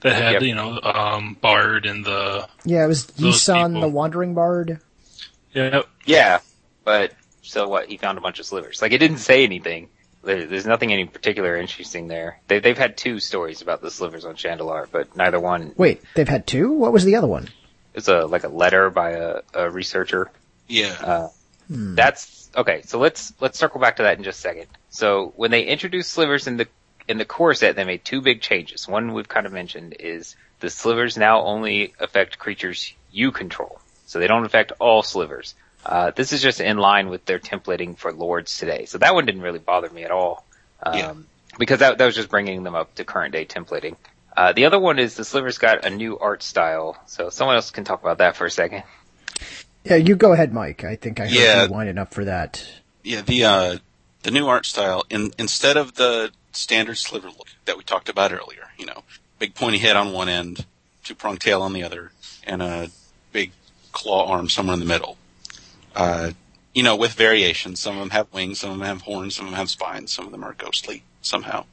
[0.00, 0.42] That had Yep.
[0.42, 3.80] you know um, Bard and the Yeah, it was Those Yisan people.
[3.80, 4.80] the Wandering Bard.
[5.54, 6.40] yeah Yeah,
[6.84, 7.12] but
[7.44, 7.88] so what?
[7.88, 8.82] He found a bunch of slivers.
[8.82, 9.88] Like it didn't say anything.
[10.22, 12.40] There, there's nothing any particular interesting there.
[12.48, 16.28] They, they've had two stories about the slivers on Shandalar, but neither one Wait, they've
[16.28, 16.72] had two?
[16.72, 17.48] What was the other one?
[17.94, 20.30] It's a like a letter by a, a researcher.
[20.66, 20.96] Yeah.
[21.00, 21.28] Uh,
[21.68, 22.82] That's okay.
[22.82, 24.66] So let's let's circle back to that in just a second.
[24.90, 26.68] So when they introduced slivers in the
[27.06, 28.88] in the core set, they made two big changes.
[28.88, 34.18] One we've kind of mentioned is the slivers now only affect creatures you control, so
[34.18, 35.54] they don't affect all slivers.
[35.84, 38.86] Uh, this is just in line with their templating for lords today.
[38.86, 40.44] So that one didn't really bother me at all,
[40.82, 41.12] um, Yeah.
[41.58, 43.96] because that that was just bringing them up to current day templating.
[44.36, 46.96] Uh, the other one is the slivers got a new art style.
[47.06, 48.82] So someone else can talk about that for a second.
[49.84, 50.82] Yeah, you go ahead, Mike.
[50.84, 51.64] I think I heard Yeah.
[51.64, 52.64] you winding up for that.
[53.02, 53.78] Yeah, the uh,
[54.22, 58.32] the new art style in instead of the standard sliver look that we talked about
[58.32, 59.02] earlier, you know,
[59.38, 60.64] big pointy head on one end,
[61.04, 62.10] two pronged tail on the other,
[62.44, 62.90] and a
[63.32, 63.52] big
[63.92, 65.18] claw arm somewhere in the middle.
[65.94, 66.32] Uh,
[66.74, 67.80] you know, with variations.
[67.80, 70.12] Some of them have wings, some of them have horns, some of them have spines,
[70.12, 71.64] some of them are ghostly somehow.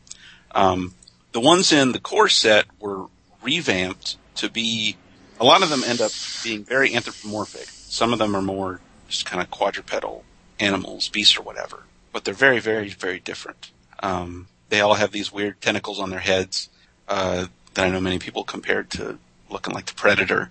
[0.54, 0.94] Um,
[1.32, 3.08] the ones in the core set were
[3.42, 4.98] revamped to be.
[5.40, 6.12] A lot of them end up
[6.44, 7.68] being very anthropomorphic.
[7.68, 10.24] Some of them are more just kind of quadrupedal
[10.60, 11.84] animals, beasts, or whatever.
[12.14, 13.72] But they're very, very, very different.
[14.02, 16.70] Um, they all have these weird tentacles on their heads
[17.08, 19.18] uh, that I know many people compared to
[19.50, 20.50] looking like the Predator.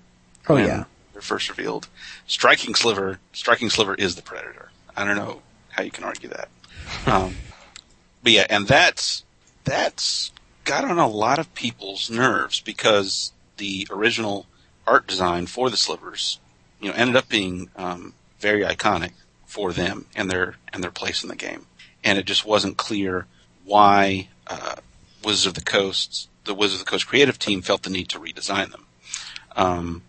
[0.48, 0.84] Oh yeah.
[1.20, 1.86] They're first revealed.
[2.26, 4.70] Striking Sliver, Striking Sliver is the Predator.
[4.96, 6.48] I don't know how you can argue that.
[7.06, 7.36] Um,
[8.22, 9.24] but yeah, and that's
[9.64, 10.32] that's
[10.64, 14.46] got on a lot of people's nerves because the original
[14.86, 16.40] art design for the slivers,
[16.80, 19.12] you know, ended up being um, very iconic
[19.46, 21.66] for them and their and their place in the game,
[22.02, 23.26] and it just wasn't clear
[23.64, 24.76] why uh,
[25.24, 28.18] Wizards of the Coast, the Wizards of the Coast creative team, felt the need to
[28.18, 28.86] redesign them.
[29.56, 30.02] Um,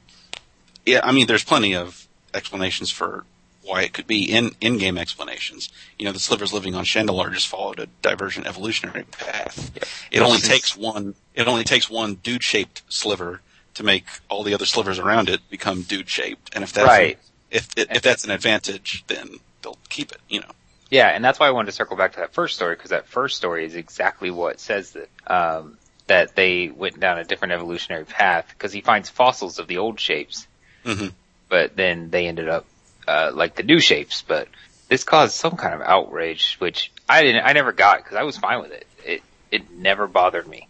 [0.85, 3.25] yeah, I mean, there's plenty of explanations for
[3.63, 5.69] why it could be in in-game explanations.
[5.99, 9.71] You know, the slivers living on Shandalar just followed a divergent evolutionary path.
[10.11, 11.15] It only takes one.
[11.35, 13.41] It only takes one dude-shaped sliver
[13.75, 16.49] to make all the other slivers around it become dude-shaped.
[16.53, 17.19] And if that's Right.
[17.51, 20.19] if if that's an advantage, then they'll keep it.
[20.27, 20.51] You know.
[20.89, 23.07] Yeah, and that's why I wanted to circle back to that first story because that
[23.07, 28.03] first story is exactly what says that um, that they went down a different evolutionary
[28.05, 30.47] path because he finds fossils of the old shapes,
[30.85, 31.13] Mhm.
[31.49, 32.65] but then they ended up
[33.07, 34.23] uh, like the new shapes.
[34.27, 34.47] But
[34.87, 38.37] this caused some kind of outrage, which I didn't, I never got because I was
[38.37, 38.87] fine with it.
[39.05, 40.67] It it never bothered me,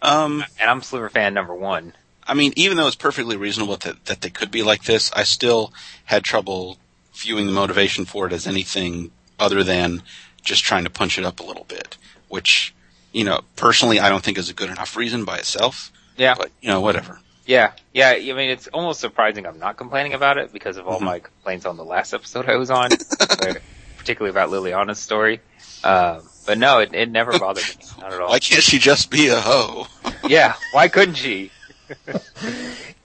[0.00, 1.92] Um, and I'm Sliver fan number one.
[2.26, 5.24] I mean, even though it's perfectly reasonable that, that they could be like this, I
[5.24, 5.72] still
[6.04, 6.76] had trouble
[7.14, 10.02] viewing the motivation for it as anything other than
[10.42, 11.96] just trying to punch it up a little bit,
[12.28, 12.74] which,
[13.12, 15.90] you know, personally I don't think is a good enough reason by itself.
[16.16, 16.34] Yeah.
[16.36, 17.18] But, you know, whatever.
[17.48, 18.10] Yeah, yeah.
[18.10, 21.04] I mean, it's almost surprising I'm not complaining about it because of all Mhm.
[21.04, 22.90] my complaints on the last episode I was on,
[23.40, 23.62] where-
[23.96, 25.40] particularly about Liliana's story.
[25.82, 28.28] Um, but no, it, it never bothered me, not at all.
[28.28, 29.86] Why can't she just be a hoe?
[30.28, 31.50] yeah, why couldn't she?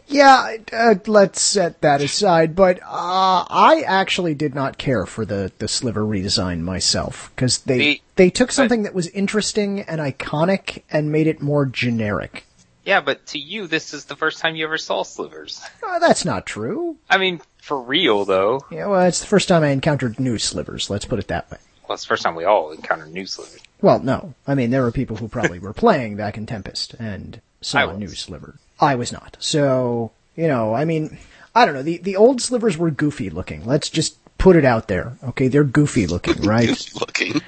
[0.06, 2.56] Yeah, uh, let's set that aside.
[2.56, 7.78] But uh, I actually did not care for the the sliver redesign myself because they
[7.78, 12.46] The- they took something that was interesting and iconic and made it more generic.
[12.86, 15.62] Yeah, but to you, this is the first time you ever saw slivers.
[15.84, 16.98] Uh, that's not true.
[17.08, 18.66] I mean, for real though.
[18.72, 20.90] Yeah, well, it's the first time I encountered new slivers.
[20.90, 21.58] Let's put it that way.
[21.88, 23.62] Well, it's the first time we all encountered new slivers.
[23.82, 24.34] Well, no.
[24.48, 27.98] I mean, there were people who probably were playing back in Tempest and saw a
[27.98, 28.56] new sliver.
[28.80, 29.38] I was not.
[29.40, 31.20] So, you know, I mean,
[31.54, 31.84] I don't know.
[31.84, 33.66] The, the old slivers were goofy looking.
[33.66, 35.18] Let's just put it out there.
[35.24, 36.90] Okay, they're goofy looking, right?
[36.96, 37.42] Looking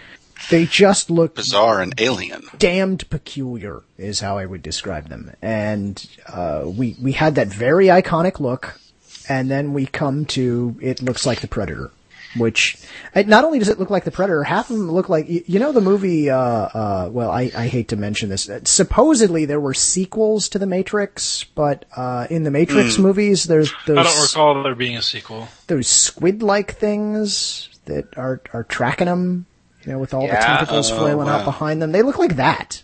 [0.49, 2.43] they just look bizarre and alien.
[2.57, 5.31] damned peculiar is how I would describe them.
[5.41, 8.79] And uh, we we had that very iconic look,
[9.27, 11.91] and then we come to it looks like the Predator,
[12.37, 12.77] which
[13.15, 15.43] uh, not only does it look like the Predator, half of them look like you,
[15.47, 16.29] you know the movie.
[16.29, 18.49] Uh, uh, well, I, I hate to mention this.
[18.49, 23.73] Uh, Supposedly there were sequels to the Matrix, but uh, in the Matrix movies, there's
[23.87, 25.47] those I don't recall there being a sequel.
[25.67, 29.45] those squid-like things that are are tracking them,
[29.85, 31.91] you know, with all the tentacles Oh, flailing out behind them.
[31.91, 32.83] They look like that,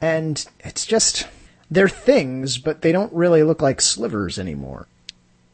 [0.00, 1.26] and it's just
[1.70, 4.86] they're things, but they don't really look like slivers anymore.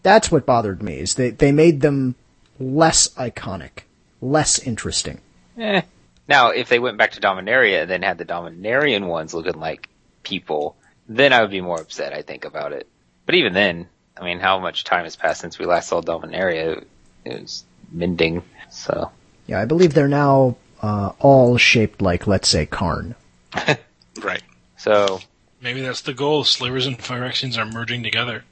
[0.02, 2.14] That's what bothered me is they they made them
[2.58, 3.84] less iconic,
[4.20, 5.20] less interesting.
[5.58, 5.82] Eh.
[6.28, 9.88] Now, if they went back to Dominaria and then had the Dominarian ones looking like
[10.22, 10.76] people,
[11.08, 12.86] then I would be more upset, I think, about it.
[13.26, 16.84] But even then, I mean, how much time has passed since we last saw Dominaria?
[17.24, 19.10] It was mending, so.
[19.50, 23.16] Yeah, I believe they're now uh, all shaped like, let's say, Karn.
[24.22, 24.42] Right.
[24.76, 25.20] So,
[25.62, 26.44] Maybe that's the goal.
[26.44, 28.44] Slivers and Phyrexians are merging together.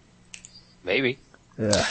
[0.82, 1.18] maybe.
[1.60, 1.86] Ugh.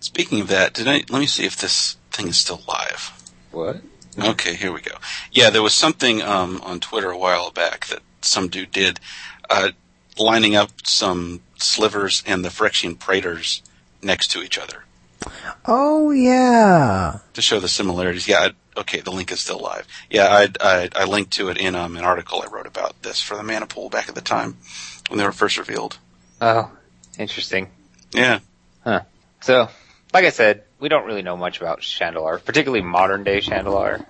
[0.00, 3.12] Speaking of that, did I, let me see if this thing is still live.
[3.50, 3.82] What?
[4.18, 4.96] Okay, here we go.
[5.30, 9.00] Yeah, there was something um, on Twitter a while back that some dude did,
[9.48, 9.70] uh,
[10.18, 13.62] lining up some slivers and the Phyrexian Praetors
[14.02, 14.84] next to each other.
[15.66, 17.18] Oh yeah.
[17.34, 18.26] to show the similarities.
[18.26, 18.38] Yeah,
[18.76, 19.86] I, okay, the link is still live.
[20.10, 23.20] Yeah, I, I, I linked to it in um, an article I wrote about this
[23.20, 24.56] for the Mana Pool back at the time
[25.08, 25.98] when they were first revealed.
[26.40, 26.70] Oh,
[27.18, 27.70] interesting.
[28.12, 28.40] Yeah,
[28.82, 29.02] Huh.
[29.42, 29.68] So,
[30.12, 34.04] like I said, we don't really know much about Shandalar, particularly modern day Shandalar.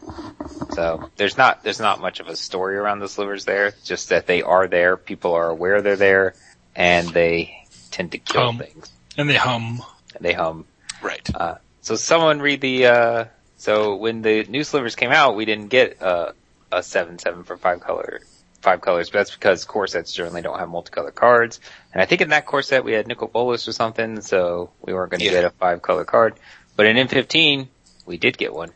[0.75, 3.75] So there's not there's not much of a story around the slivers there.
[3.85, 6.35] Just that they are there, people are aware they're there,
[6.77, 8.59] and they tend to kill Hum.
[8.59, 8.91] things.
[9.19, 9.83] And they hum.
[10.15, 10.65] And They hum.
[11.03, 11.29] Right.
[11.35, 12.87] Uh, so someone read the.
[12.87, 13.25] Uh,
[13.57, 16.33] so when the new slivers came out, we didn't get uh,
[16.73, 18.21] a seven seven for five color
[18.61, 21.61] five colors, but that's because core sets generally don't have multicolor cards.
[21.95, 24.93] And I think in that core set we had Nicol Bolas or something, so we
[24.93, 25.33] weren't going to Yeah.
[25.33, 26.35] get a five color card.
[26.77, 27.69] But in M15,
[28.07, 28.71] we did get one.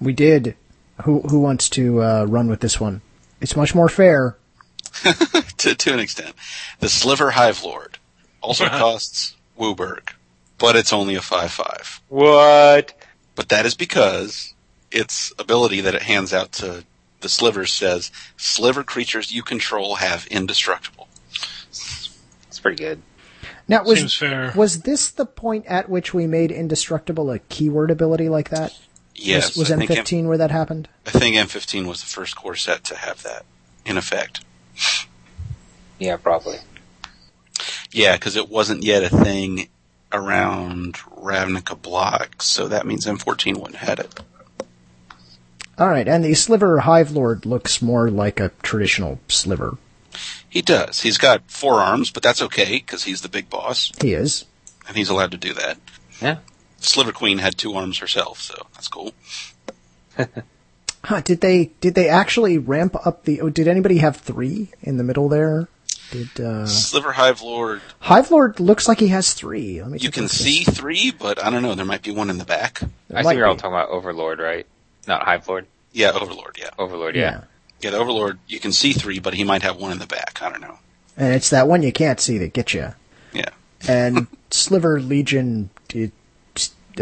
[0.00, 0.56] We did.
[1.04, 3.00] Who who wants to uh, run with this one?
[3.40, 4.36] It's much more fair.
[5.58, 6.34] to, to an extent.
[6.80, 7.98] The Sliver Hive Lord
[8.40, 10.00] also costs WUBRG,
[10.62, 12.00] but it's only a 5-5.
[12.08, 12.94] What?
[13.34, 14.54] But that is because
[14.92, 16.84] its ability that it hands out to
[17.20, 21.08] the slivers says, sliver creatures you control have indestructible.
[21.68, 23.02] It's pretty good.
[23.66, 24.52] Now was Seems fair.
[24.54, 28.78] was this the point at which we made indestructible a keyword ability like that?
[29.16, 30.88] Yes, was, was I think M- M15 where that happened?
[31.06, 33.44] I think M15 was the first core set to have that
[33.84, 34.44] in effect.
[35.98, 36.58] Yeah, probably.
[37.92, 39.68] Yeah, because it wasn't yet a thing
[40.12, 44.20] around Ravnica blocks, so that means M14 wouldn't have had it.
[45.78, 49.78] All right, and the Sliver Hive Lord looks more like a traditional sliver.
[50.48, 51.00] He does.
[51.00, 54.44] He's got four arms, but that's okay because he's the big boss He is.
[54.86, 55.78] and he's allowed to do that.
[56.20, 56.38] Yeah.
[56.78, 59.12] Sliver Queen had two arms herself, so that's cool.
[61.04, 63.40] Huh, did they did they actually ramp up the?
[63.40, 65.66] Oh, did anybody have three in the middle there?
[66.12, 69.80] Did uh, Sliver Hive Lord, Hive Lord looks like he has three?
[69.82, 69.98] Let me.
[69.98, 70.44] you can look at this.
[70.44, 71.74] see three, but I don't know.
[71.74, 72.80] There might be one in the back.
[73.08, 74.66] There I think you're all talking about Overlord, right?
[75.08, 75.66] Not Hive Lord.
[75.92, 76.56] Yeah, Overlord.
[76.60, 77.22] Yeah, Overlord, Yeah.
[77.22, 77.40] yeah.
[77.80, 77.90] yeah.
[77.90, 80.40] The Overlord, you can see three, but he might have one in the back.
[80.42, 80.78] I don't know.
[81.16, 82.94] and it's that one you can't see that gets you.
[83.32, 83.48] Yeah,
[83.88, 86.12] And Sliver Legion, it,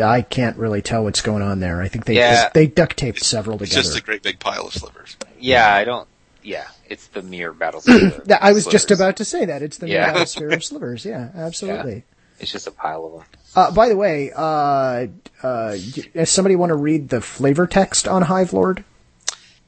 [0.00, 1.80] I can't really tell what's going on there.
[1.82, 2.48] I think they Yeah.
[2.54, 3.82] they, duct taped several it's together.
[3.88, 5.16] just a great big pile of slivers.
[5.40, 6.06] Yeah, I don't.
[6.42, 7.80] Yeah, it's the mere battle.
[7.80, 8.20] slivers.
[8.26, 10.14] That- I was just about to say that it's the Yeah.
[10.14, 10.24] yeah.
[10.24, 11.04] sphere of slivers.
[11.06, 12.04] Yeah, absolutely.
[12.38, 13.22] It's just a pile of them.
[13.56, 15.06] Uh, by the way, uh,
[15.42, 15.76] uh,
[16.14, 18.84] does somebody want to read the flavor text on Hive Lord?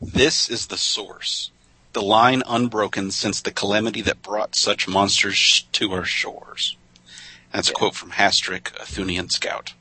[0.00, 1.50] This is the source,
[1.92, 6.76] the line unbroken since the calamity that brought such monsters sh- to our shores.
[7.52, 9.74] That's a quote from Hastric, a Thunian scout.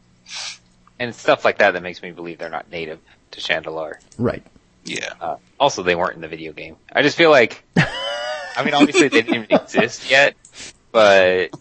[0.99, 2.99] And it's stuff like that that makes me believe they're not native
[3.31, 3.95] to Shandalar.
[4.17, 4.43] Right.
[4.83, 6.75] Yeah, Uh, also, they weren't in the video game.
[6.91, 10.35] I just feel like, I mean, obviously they didn't even exist yet,
[10.91, 11.51] but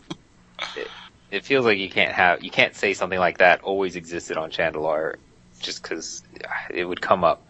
[0.75, 0.89] it,
[1.31, 4.51] it feels like you can't have, you can't say something like that always existed on
[4.51, 5.17] Shandalar
[5.61, 6.23] just because
[6.71, 7.47] it would come up.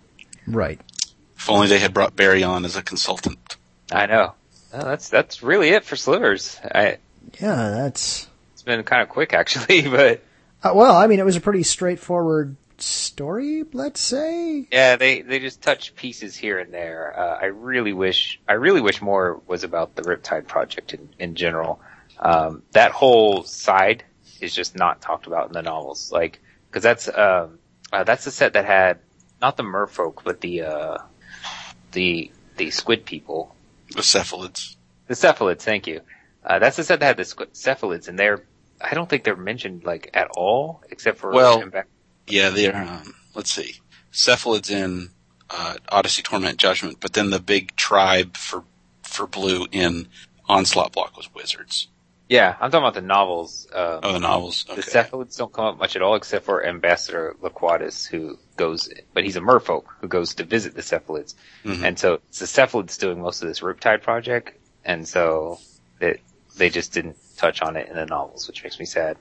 [0.49, 0.81] Right.
[1.37, 3.57] if only they had brought Barry on as a consultant.
[3.93, 4.35] I know.
[4.73, 6.59] No, that's that's really it for Slivers.
[6.65, 6.99] I,
[7.41, 8.29] Yeah, that's.
[8.55, 10.23] it's been kind of quick actually, but
[10.65, 14.69] Uh, well, I mean, it was a pretty straightforward story, let's say.
[14.71, 17.19] Yeah, they they just touch pieces here and there.
[17.19, 21.35] Uh, I really wish I really wish more was about the Riptide project in in
[21.35, 21.81] general.
[22.19, 24.05] Um, that whole side
[24.41, 27.59] is just not talked about in the novels, like because that's um
[27.93, 28.99] uh, that's the set that had
[29.41, 30.99] not the Merfolk but the uh
[31.93, 33.55] the the Squid people,
[33.91, 34.77] The cephalids.
[35.07, 35.63] the Cephalids.
[35.63, 36.03] Thank you.
[36.45, 38.45] Uh, that's the set that had the squ- Cephalids, and they're
[38.81, 41.85] I don't think they're mentioned like at all except for Well- Imbe-
[42.31, 43.77] Yeah, they're, um, let's see.
[44.13, 45.11] Cephalids in,
[45.51, 48.65] uh, Odyssey Torment Judgment, but then the big tribe for,
[49.03, 50.09] for blue in
[50.49, 51.89] Onslaught block was wizards.
[52.29, 53.67] yeah, I'm talking about the novels.
[53.73, 54.65] Um, Oh, the novels.
[54.65, 59.25] The cephalids don't come up much at all, except for Ambassador Laquatus, who goes, but
[59.25, 61.85] he's a merfolk who goes to visit the cephalids, Mhm.
[61.85, 65.59] and so it's the cephalids doing most of this Riptide project, and so
[66.01, 66.21] it,
[66.57, 69.17] they just didn't touch on it in the novels, which makes me sad.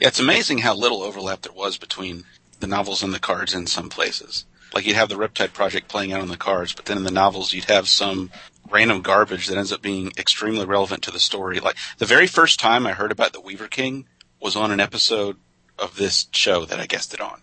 [0.00, 2.24] Yeah, it's amazing how little overlap there was between
[2.60, 4.44] the novels and the cards in some places.
[4.74, 7.10] Like you'd have the Riptide Project playing out on the cards, but then in the
[7.10, 8.30] novels you'd have some
[8.70, 11.60] random garbage that ends up being extremely relevant to the story.
[11.60, 14.06] Like the very first time I heard about the Weaver King
[14.40, 15.36] was on an episode
[15.78, 17.40] of this show that I guessed it on.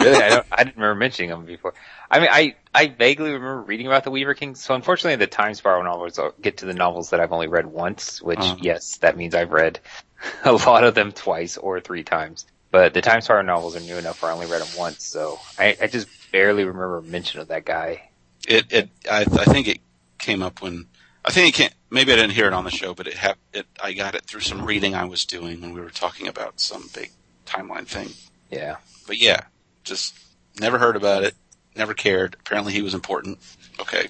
[0.00, 1.74] Really, I don't, I didn't remember mentioning them before.
[2.10, 5.54] I mean, I, I vaguely remember reading about the Weaver King, so unfortunately the Time
[5.54, 8.56] Spiral novels uh, get to the novels that I've only read once, which, Uh-huh.
[8.60, 9.78] yes, that means I've read
[10.44, 12.46] a lot of them twice or three times.
[12.70, 15.38] But the Time Spiral novels are new enough where I only read them once, so
[15.58, 18.10] I, I just barely remember mention of that guy.
[18.46, 19.80] It, it, I, I think it
[20.18, 20.86] came up when,
[21.24, 23.38] I think it can't, maybe I didn't hear it on the show, but it hap,
[23.54, 26.60] it, I got it through some reading I was doing when we were talking about
[26.60, 27.10] some big
[27.46, 28.10] timeline thing.
[28.50, 28.76] Yeah.
[29.06, 29.40] But yeah,
[29.84, 30.18] just
[30.60, 31.34] never heard about it.
[31.74, 32.36] Never cared.
[32.40, 33.38] Apparently he was important.
[33.80, 34.08] Okay.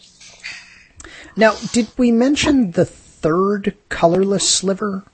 [1.36, 5.04] Now, did we mention the third colorless sliver?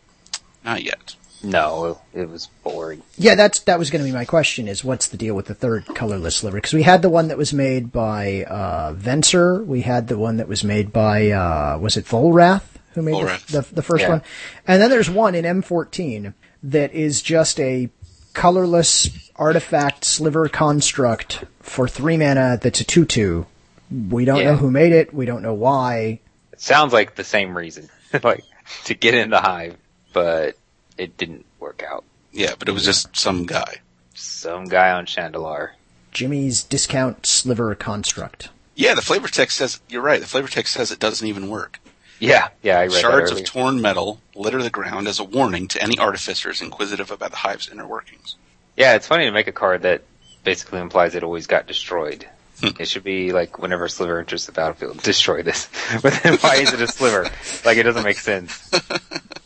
[0.64, 1.14] Not yet.
[1.42, 3.02] No, it was boring.
[3.18, 4.66] Yeah, that's that was going to be my question.
[4.66, 6.56] Is what's the deal with the third colorless sliver?
[6.56, 9.64] Because we had the one that was made by uh, Venser.
[9.64, 12.62] We had the one that was made by uh, was it Volrath
[12.94, 13.44] who made Volrath.
[13.46, 14.08] the, the the first Yeah.
[14.10, 14.22] one,
[14.66, 17.90] and then there's one in M14 that is just a
[18.32, 22.58] colorless artifact sliver construct for three mana.
[22.60, 23.46] That's a two two.
[23.90, 24.52] We don't Yeah.
[24.52, 25.12] know who made it.
[25.12, 26.20] We don't know why.
[26.52, 27.90] It sounds like the same reason,
[28.22, 28.44] like
[28.84, 29.76] to get in the hive,
[30.14, 30.56] but
[30.96, 32.04] it didn't work out.
[32.32, 33.80] Yeah, but it was just some guy.
[34.14, 35.70] Some guy on Shandalar.
[36.12, 38.48] Jimmy's discount sliver construct.
[38.74, 40.20] Yeah, the flavor text says you're right.
[40.20, 41.80] The flavor text says it doesn't even work.
[42.18, 45.68] Yeah, yeah, I read Shards that of torn metal litter the ground as a warning
[45.68, 48.36] to any artificers inquisitive about the hive's inner workings.
[48.76, 50.02] Yeah, it's funny to make a card that
[50.42, 52.26] basically implies it always got destroyed.
[52.60, 52.80] Hmm.
[52.80, 55.68] It should be like whenever a sliver enters the battlefield, destroy this.
[56.02, 57.28] But then why is it a sliver?
[57.64, 58.70] Like it doesn't make sense.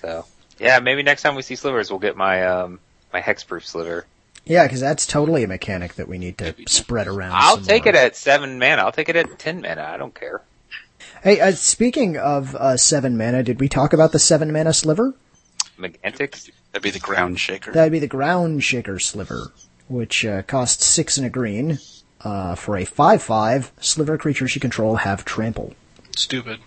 [0.00, 0.24] So
[0.58, 2.80] yeah, maybe next time we see slivers, we'll get my um
[3.12, 4.06] my hexproof sliver.
[4.44, 7.32] Yeah, because that's totally a mechanic that we need to spread around.
[7.34, 7.94] I'll some take more.
[7.94, 8.82] it at seven mana.
[8.82, 9.82] I'll take it at ten mana.
[9.82, 10.42] I don't care.
[11.22, 15.14] Hey, uh, speaking of uh, seven mana, did we talk about the seven mana sliver?
[15.78, 16.50] Megantics.
[16.72, 17.72] That'd be the ground shaker.
[17.72, 19.52] That'd be the ground shaker sliver,
[19.88, 21.78] which uh, costs six and a green.
[22.20, 25.74] Uh, for a five-five, sliver creatures you control have trample.
[26.16, 26.58] Stupid.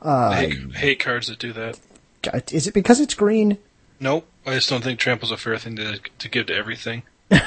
[0.00, 1.78] I hate, hate cards that do that.
[2.24, 3.58] God, Is it because it's green?
[4.00, 4.26] Nope.
[4.46, 7.02] I just don't think trample's a fair thing to to give to everything.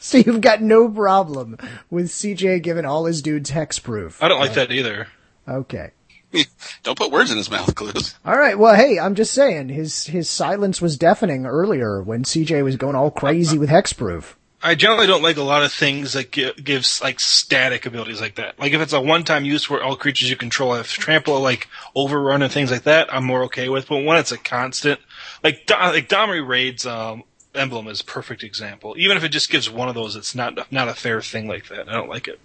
[0.00, 1.56] So you've got no problem
[1.90, 4.16] with CJ giving all his dudes hexproof.
[4.20, 5.08] I don't like that either.
[5.46, 5.90] Okay.
[6.84, 8.14] Don't put words in his mouth, Clues.
[8.24, 8.56] All right.
[8.56, 12.94] Well, hey, I'm just saying his his silence was deafening earlier when CJ was going
[12.94, 14.34] all crazy with hexproof.
[14.62, 18.34] I generally don't like a lot of things that gi- gives like static abilities like
[18.34, 18.58] that.
[18.58, 22.42] Like if it's a one-time use where all creatures you control have trample, like overrun
[22.42, 23.88] and things like that, I'm more okay with.
[23.88, 25.00] But when it's a constant,
[25.42, 27.22] like Do- like Domri Rade's um,
[27.54, 28.94] emblem is a perfect example.
[28.98, 31.68] Even if it just gives one of those, it's not not a fair thing like
[31.68, 31.88] that.
[31.88, 32.38] I don't like it.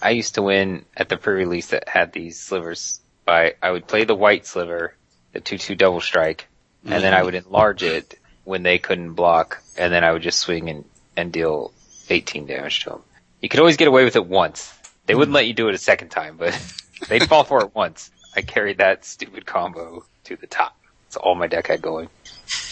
[0.00, 3.00] I used to win at the pre-release that had these slivers.
[3.24, 4.94] By I would play the white sliver,
[5.32, 6.48] the two-two double strike,
[6.84, 10.38] and then I would enlarge it when they couldn't block, and then I would just
[10.38, 10.84] swing and
[11.16, 11.72] and deal
[12.10, 13.02] 18 damage to them.
[13.40, 14.72] You could always get away with it once.
[15.06, 16.52] They wouldn't let you do it a second time, but
[17.08, 18.10] they'd fall for it once.
[18.34, 20.76] I carried that stupid combo to the top.
[21.06, 22.08] That's all my deck had going.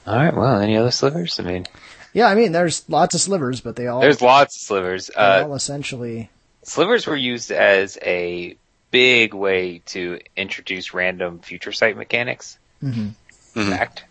[0.07, 0.35] all right.
[0.35, 1.39] Well, any other slivers?
[1.39, 1.67] I mean,
[2.13, 5.07] Yeah, I mean, there's lots of slivers, but they all there's lots of slivers.
[5.09, 6.31] they Uh, all essentially.
[6.65, 8.57] Slivers were used as a
[8.91, 12.59] big way to introduce random future sight mechanics.
[12.83, 13.13] Mhm.
[13.55, 14.05] In fact,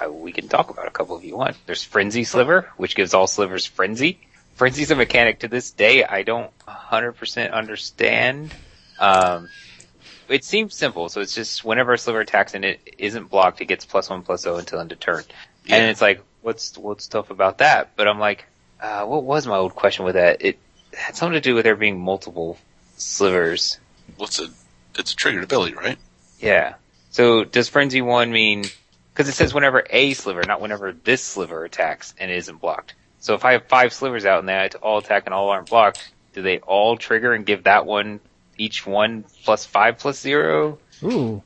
[0.00, 1.56] I, we can talk about a couple if you want.
[1.66, 4.18] There's Frenzy Sliver, which gives all slivers Frenzy.
[4.54, 8.54] Frenzy's a mechanic to this day I don't 100% understand.
[8.98, 9.48] Um,
[10.28, 13.66] it seems simple, so it's just whenever a sliver attacks and it isn't blocked, it
[13.66, 15.24] gets plus one plus zero until end of turn.
[15.68, 17.96] And it's like, what's what's tough about that?
[17.96, 18.46] But I'm like,
[18.80, 20.42] uh, what was my old question with that?
[20.42, 20.58] It
[20.96, 22.58] had something to do with there being multiple
[22.96, 23.78] slivers.
[24.16, 24.48] What's a?
[24.98, 25.98] It's a triggered ability, right?
[26.38, 26.74] Yeah.
[27.10, 28.64] So does frenzy one mean?
[29.12, 32.94] Because it says whenever a sliver, not whenever this sliver attacks and it isn't blocked.
[33.18, 36.10] So if I have five slivers out and they all attack and all aren't blocked,
[36.32, 38.20] do they all trigger and give that one
[38.56, 40.78] each one plus five plus zero?
[41.02, 41.42] Ooh.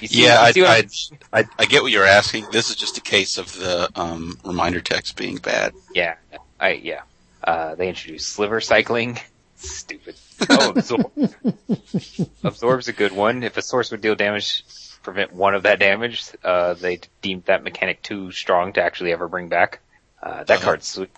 [0.00, 2.46] See, Yeah, I, I, I, I get what you're asking.
[2.52, 5.72] This is just a case of the um, reminder text being bad.
[5.94, 6.16] yeah,
[6.60, 7.02] I yeah.
[7.42, 9.18] Uh, they introduced sliver cycling.
[9.56, 10.16] Stupid.
[10.50, 11.10] Oh, absorb.
[12.44, 13.42] Absorb's a good one.
[13.42, 14.64] If a source would deal damage,
[15.04, 19.28] prevent one of that damage, uh, they deemed that mechanic too strong to actually ever
[19.28, 19.78] bring back.
[20.22, 20.64] Uh, that Uh-huh.
[20.64, 21.10] card's sweet.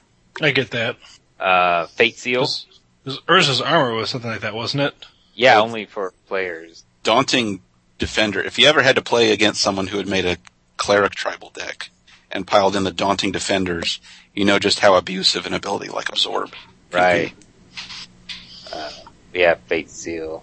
[0.43, 0.97] I get that.
[1.41, 2.41] Uh, Fate Seal.
[2.43, 2.67] 'Cause-
[3.05, 4.95] 'cause Urza's armor was something like that, wasn't it?
[5.35, 6.85] Yeah, only for players.
[7.03, 7.63] Daunting
[7.99, 8.43] defender.
[8.43, 10.37] If you ever had to play against someone who had made a
[10.77, 11.91] cleric tribal deck
[12.33, 14.01] and piled in the daunting defenders,
[14.35, 16.53] you know just how abusive an ability like absorb.
[16.93, 17.33] Right.
[17.39, 17.47] be.
[18.73, 18.91] Uh,
[19.33, 20.43] yeah, Fate Seal.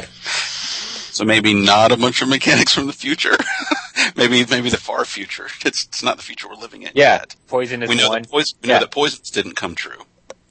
[1.17, 3.35] So maybe not a bunch of mechanics from the future.
[4.15, 5.47] maybe maybe the far future.
[5.65, 7.35] It's it's not the future we're living in Yeah, yet.
[7.47, 8.21] Poison is We know one.
[8.21, 8.79] that poison, we know Yeah.
[8.81, 10.03] that poisons didn't come true.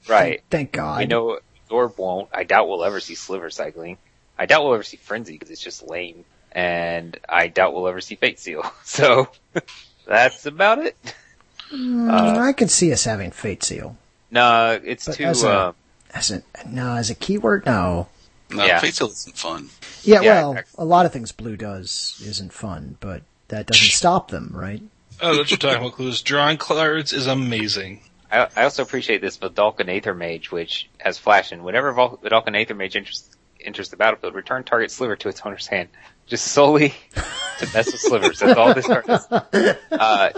[0.08, 0.42] Right.
[0.50, 1.00] Thank God.
[1.00, 2.28] I know Absorb won't.
[2.34, 3.96] I doubt we'll ever see Sliver cycling.
[4.38, 6.24] I doubt we'll ever see Frenzy because it's just lame.
[6.52, 8.62] And I doubt we'll ever see Fate Seal.
[8.84, 9.28] So,
[10.06, 10.96] that's about it.
[11.72, 13.96] Mm, uh, I could see us having Fate Seal.
[14.32, 15.72] No, it's But too, as a- uh,
[16.14, 18.08] As a, no, as a keyword, no.
[18.50, 18.78] No, Yeah.
[18.78, 19.68] Fate isn't fun.
[20.02, 20.82] Yeah, Yeah, well, exactly.
[20.82, 24.82] a lot of things Blue does isn't fun, but that doesn't stop them, right?
[25.20, 26.22] Oh, what you're talking about, Clues.
[26.22, 28.02] Drawing cards is amazing.
[28.30, 32.54] I, I also appreciate this Vedalken Aether Mage, which has flash, and whenever Vol- Vedalken
[32.60, 33.30] Aether Mage enters,
[33.64, 35.88] enters the battlefield, return target sliver to its owner's hand.
[36.26, 36.90] Just solely
[37.58, 38.40] to mess with slivers.
[38.40, 39.26] That's all this card is.
[39.90, 40.30] Uh,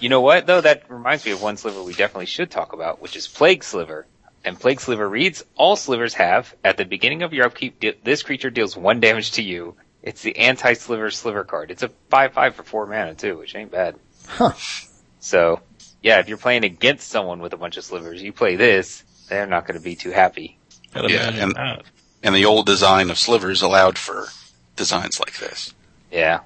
[0.00, 0.60] you know what, though?
[0.60, 4.06] That reminds me of one sliver we definitely should talk about, which is Plague Sliver.
[4.44, 8.22] And Plague Sliver reads, all slivers have, at the beginning of your upkeep, de- this
[8.22, 9.74] creature deals one damage to you.
[10.02, 11.70] It's the anti-sliver sliver card.
[11.70, 13.96] It's a 5-5 for 4 mana, too, which ain't bad.
[14.26, 14.52] Huh.
[15.20, 15.60] So,
[16.02, 19.46] yeah, if you're playing against someone with a bunch of slivers, you play this, they're
[19.46, 20.56] not going to be too happy.
[20.94, 21.82] I'd Yeah, and- that.
[22.22, 24.26] And the old design of slivers allowed for
[24.76, 25.72] designs like this.
[26.10, 26.40] Yeah.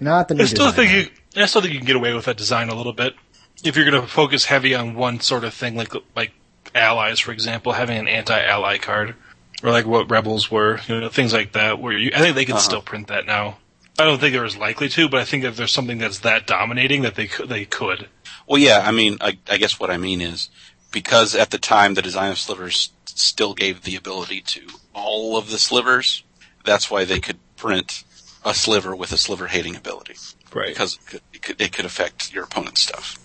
[0.00, 0.88] Not the new I still design.
[0.88, 3.14] think you, I still think you can get away with that design a little bit
[3.62, 6.32] if you're going to focus heavy on one sort of thing, like like
[6.74, 9.14] allies, for example, having an anti-ally card,
[9.62, 11.78] or like what rebels were, you know, things like that.
[11.78, 12.62] Where you, I think they can Uh-huh.
[12.62, 13.58] still print that now.
[13.98, 16.46] I don't think they're as likely to, but I think if there's something that's that
[16.48, 18.08] dominating, that they could, they could.
[18.48, 20.50] Well, yeah, I mean, I, I guess what I mean is
[20.90, 24.62] because at the time the design of slivers still gave the ability to
[24.94, 26.24] all of the slivers,
[26.64, 28.02] that's why they could print
[28.44, 30.16] a sliver with a sliver hating ability
[30.52, 30.68] Right.
[30.68, 33.18] because it could, it could, it could affect your opponent's stuff.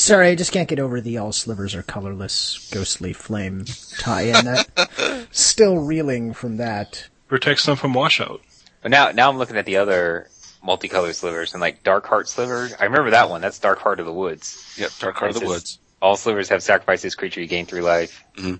[0.00, 3.66] Sorry, I just can't get over the all slivers are colorless ghostly flame
[3.98, 4.46] tie-in.
[4.46, 7.06] That still reeling from that.
[7.28, 8.40] protects them from washout.
[8.80, 10.28] But now, now I'm looking at the other
[10.62, 12.70] multicolored slivers and like Dark Heart Sliver.
[12.80, 13.42] I remember that one.
[13.42, 14.74] That's Dark Heart of the Woods.
[14.78, 15.78] Yep, Dark Heart of the says, Woods.
[16.00, 17.42] All slivers have sacrificed this creature.
[17.42, 18.24] You gain three life.
[18.38, 18.54] Mm-hmm.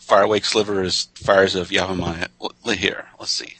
[0.00, 2.28] Firewake Sliver is Fires of Yavimaya.
[2.74, 3.58] Here, let's see.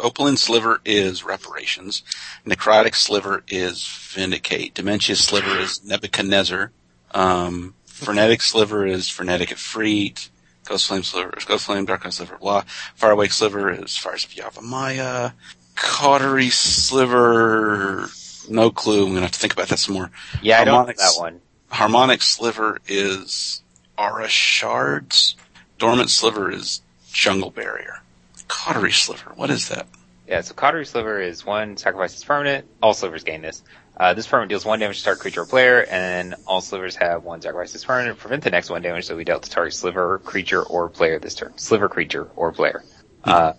[0.00, 2.02] Opaline Sliver is Reparations.
[2.44, 4.74] Necrotic Sliver is Vindicate.
[4.74, 6.72] Dementia Sliver is Nebuchadnezzar.
[7.12, 10.28] Um, Frenetic Sliver is Frenetic Efreet.
[10.66, 12.64] Ghost Flame Sliver is Ghost Flame, Dark Eye Sliver, blah.
[13.00, 15.32] Firewake Sliver is Fires of Yavimaya.
[15.76, 18.08] Cautery Sliver,
[18.48, 19.06] no clue.
[19.06, 20.10] I'm gonna have to think about that some more.
[20.42, 21.40] Yeah, I don't know that one.
[21.70, 23.62] Harmonic Sliver is
[23.96, 25.36] Aura Shards.
[25.78, 26.80] Dormant Sliver is
[27.12, 28.00] Jungle Barrier.
[28.48, 29.86] Cautery Sliver, what is that?
[30.26, 32.66] Yeah, so Cautery Sliver is one, sacrifice is permanent.
[32.82, 33.62] All slivers gain this.
[33.96, 37.24] Uh, this permanent deals one damage to target creature or player, and all slivers have
[37.24, 38.18] one sacrifices permanent.
[38.18, 41.34] Prevent the next one damage that we dealt to target sliver, creature, or player this
[41.34, 41.56] turn.
[41.56, 42.84] Sliver, creature, or player.
[43.24, 43.54] Uh,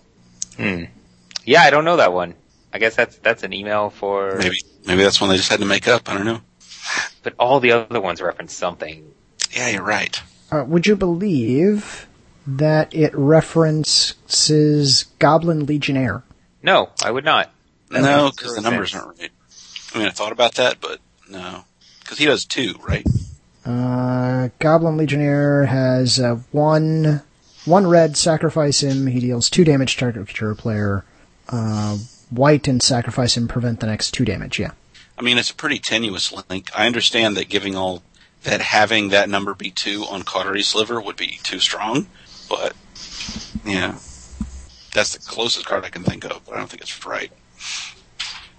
[0.56, 0.84] hmm.
[1.44, 2.34] Yeah, I don't know that one.
[2.72, 4.36] I guess that's that's an email for.
[4.36, 6.08] Maybe maybe that's one they just had to make up.
[6.08, 6.40] I don't know.
[7.22, 9.12] But all the other ones reference something.
[9.52, 10.20] Yeah, you're right.
[10.52, 12.07] Uh, would you believe
[12.56, 16.22] that it references Goblin Legionnaire?
[16.62, 17.50] No, I would not.
[17.90, 19.04] That no, because the numbers sense.
[19.04, 19.30] aren't right.
[19.94, 21.64] I mean, I thought about that, but no,
[22.00, 23.06] because he does two, right?
[23.64, 27.22] Uh, Goblin Legionnaire has uh, one
[27.64, 28.16] one red.
[28.16, 29.06] Sacrifice him.
[29.06, 31.04] He deals two damage to target creature player.
[31.48, 31.98] Uh,
[32.30, 33.48] white and sacrifice him.
[33.48, 34.58] Prevent the next two damage.
[34.58, 34.72] Yeah.
[35.18, 36.70] I mean, it's a pretty tenuous link.
[36.76, 38.02] I understand that giving all
[38.44, 42.06] that having that number be two on Cautery Sliver would be too strong,
[42.48, 42.74] but
[43.64, 43.96] yeah,
[44.94, 46.44] that's the closest card I can think of.
[46.44, 47.30] But I don't think it's right.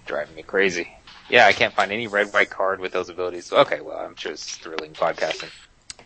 [0.06, 0.88] driving me crazy.
[1.28, 3.52] Yeah, I can't find any red white card with those abilities.
[3.52, 5.50] Okay, well, I'm sure it's thrilling podcasting.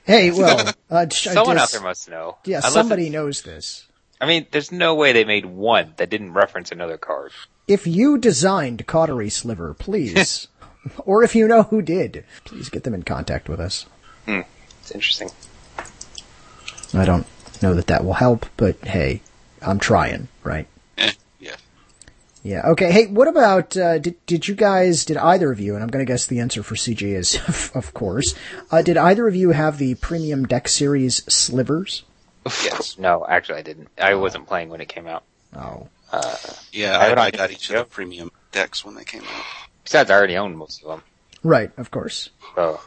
[0.05, 2.37] Hey, well, uh, sh- Someone dis- out there must know.
[2.45, 3.87] Yeah, Unless somebody knows this.
[4.20, 7.32] I mean, there's no way they made one that didn't reference another card.
[7.66, 10.49] If you designed Cautery Sliver, please,
[10.99, 13.87] or if you know who did, please get them in contact with us.
[14.26, 15.30] It's interesting.
[16.93, 17.26] I don't
[17.62, 19.22] know that that will help, but hey,
[19.62, 20.66] I'm trying, right?
[20.98, 21.57] Eh, yeah.
[22.42, 22.68] Yeah.
[22.70, 22.90] Okay.
[22.92, 25.74] Hey, what about uh, did did you guys did either of you?
[25.74, 28.34] And I'm going to guess the answer for CJ is of course.
[28.70, 32.05] Uh, did either of you have the premium deck series slivers?
[32.62, 32.98] Yes.
[32.98, 33.88] No, actually, I didn't.
[33.98, 35.24] I wasn't playing when it came out.
[35.57, 35.88] Oh,
[36.72, 39.44] Yeah, I I, I got each of the premium decks when they came out.
[39.84, 41.02] Besides, I already owned most of them.
[41.42, 41.70] right.
[41.78, 42.30] Of course.
[42.55, 42.80] So,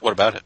[0.00, 0.42] What about it?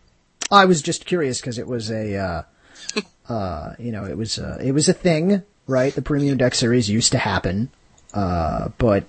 [0.51, 2.45] I was just curious because it was a,
[3.29, 5.95] uh, you know, it was uh, it was a thing, right?
[5.95, 7.71] The premium deck series used to happen,
[8.13, 9.05] uh, but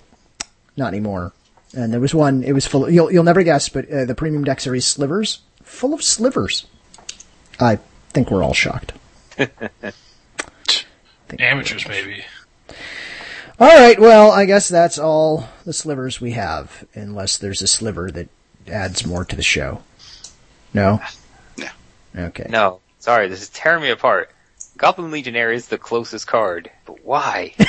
[0.78, 1.34] not anymore.
[1.76, 2.44] And there was one.
[2.44, 2.90] It was full.
[2.90, 6.66] You'll you'll never guess, but uh, the premium deck series slivers, full of slivers.
[7.60, 8.94] I think we're all shocked.
[11.40, 12.24] Amateurs, maybe.
[13.60, 14.00] All right.
[14.00, 18.28] Well, I guess that's all the slivers we have, unless there's a sliver that
[18.68, 19.82] adds more to the show.
[20.74, 21.02] No.
[21.58, 21.68] No.
[22.18, 22.48] Okay.
[22.50, 24.32] no, sorry, this is tearing me apart.
[24.78, 27.54] Goblin Legionnaire is the closest card, but why?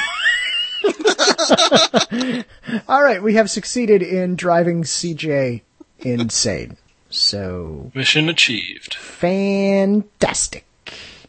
[2.88, 5.60] All right, we have succeeded in driving CJ
[6.00, 6.78] insane.
[7.10, 8.94] So Mission achieved.
[8.94, 10.64] fantastic.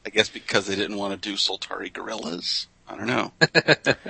[0.05, 2.67] I guess because they didn't want to do Soltari Guerrillas.
[2.87, 3.31] I don't know.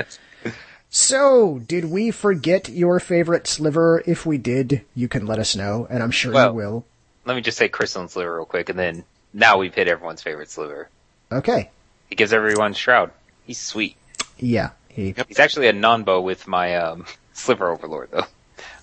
[0.89, 4.01] So, did we forget your favorite sliver?
[4.07, 6.85] If we did, you can let us know, and I'm sure Well- you will.
[7.25, 9.03] Let me just say Crystalline Sliver real quick, and then
[9.37, 10.89] now we've hit everyone's favorite Sliver.
[11.31, 11.69] Okay.
[12.09, 13.11] He gives everyone Shroud.
[13.45, 13.95] He's sweet.
[14.39, 14.71] Yeah.
[14.89, 15.27] He, Yep.
[15.27, 18.25] He's actually a non-bow with my um, Sliver Overlord, though.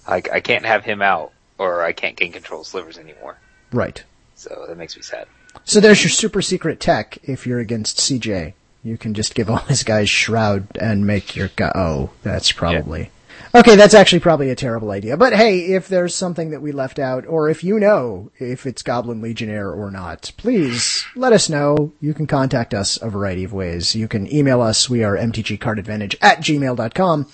[0.07, 3.36] I, I can't have him out, or I can't gain control of Slivers anymore.
[3.72, 4.02] Right.
[4.36, 5.26] So that makes me sad.
[5.64, 8.52] So there's your super secret tech if you're against CJ.
[8.84, 11.72] You can just give all his guys shroud and make your guy.
[11.74, 13.11] Oh, that's probably.
[13.55, 15.16] Okay, that's actually probably a terrible idea.
[15.16, 18.82] But hey, if there's something that we left out, or if you know if it's
[18.82, 21.93] Goblin Legionnaire or not, please let us know.
[22.01, 23.95] You can contact us a variety of ways.
[23.95, 24.91] You can email us.
[24.91, 27.28] We are mtgcardadvantage at gmail.com.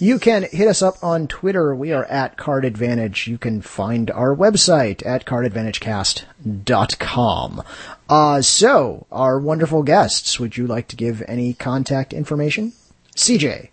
[0.00, 1.74] You can hit us up on Twitter.
[1.74, 3.26] We are at Card Advantage.
[3.26, 7.62] You can find our website at cardadvantagecast.com.
[8.08, 12.74] Uh, so, our wonderful guests, would you like to give any contact information?
[13.16, 13.70] CJ.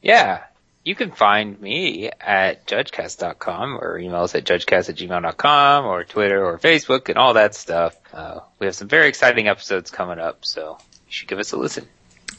[0.00, 0.44] Yeah.
[0.84, 6.44] You can find me at judgecast.com or email us at judgecast at gmail.com or Twitter
[6.44, 7.96] or Facebook and all that stuff.
[8.12, 10.76] Uh, we have some very exciting episodes coming up, so
[11.06, 11.88] you should give us a listen.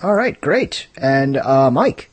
[0.04, 0.88] All right, great.
[0.96, 2.12] And uh, Mike.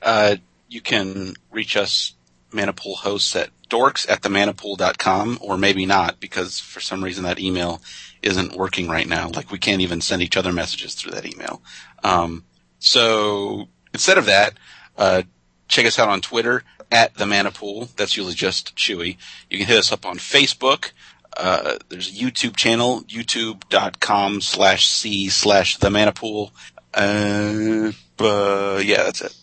[0.00, 0.36] Uh,
[0.68, 2.14] you can reach us,
[2.50, 7.38] Mana Pool hosts, at dorks at themanapool.com, or maybe not, because for some reason that
[7.38, 7.82] email
[8.22, 9.28] isn't working right now.
[9.28, 11.60] Like, we can't even send each other messages through that email.
[12.02, 12.44] Um,
[12.78, 14.54] so, instead of that,
[14.98, 15.22] uh,
[15.68, 17.88] check us out on Twitter, at the Mana Pool.
[17.96, 19.16] That's usually just Chewy.
[19.50, 20.92] You can hit us up on Facebook.
[21.36, 26.52] Uh, there's a YouTube channel, youtube.com slash C slash the Mana Pool.
[26.94, 29.36] Uh, but yeah, that's it.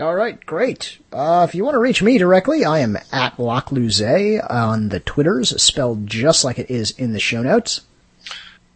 [0.00, 0.98] All right, great.
[1.12, 5.62] Uh, if you want to reach me directly, I am at Locluze on the Twitters,
[5.62, 7.82] spelled just like it is in the show notes.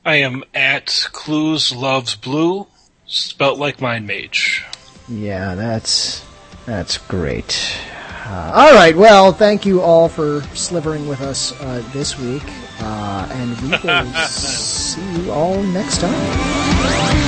[0.07, 2.69] I am at Clues Loves Blue,
[3.07, 4.65] spelt like Mind Mage.
[5.09, 6.25] Yeah, that's
[6.67, 7.79] that's great.
[8.27, 12.45] Uh, all right, well, thank you all for slivering with us uh, this week,
[12.81, 17.28] uh, and we will see you all next time.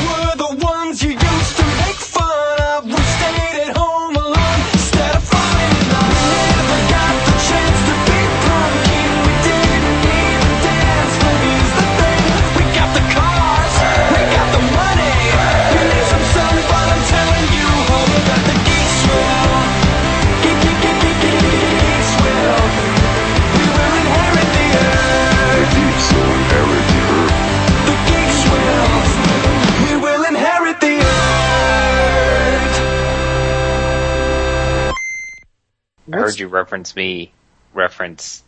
[36.12, 37.32] I heard you reference me,
[37.74, 38.42] reference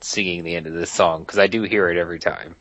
[0.00, 2.56] singing the end of this song, because I do hear it every time.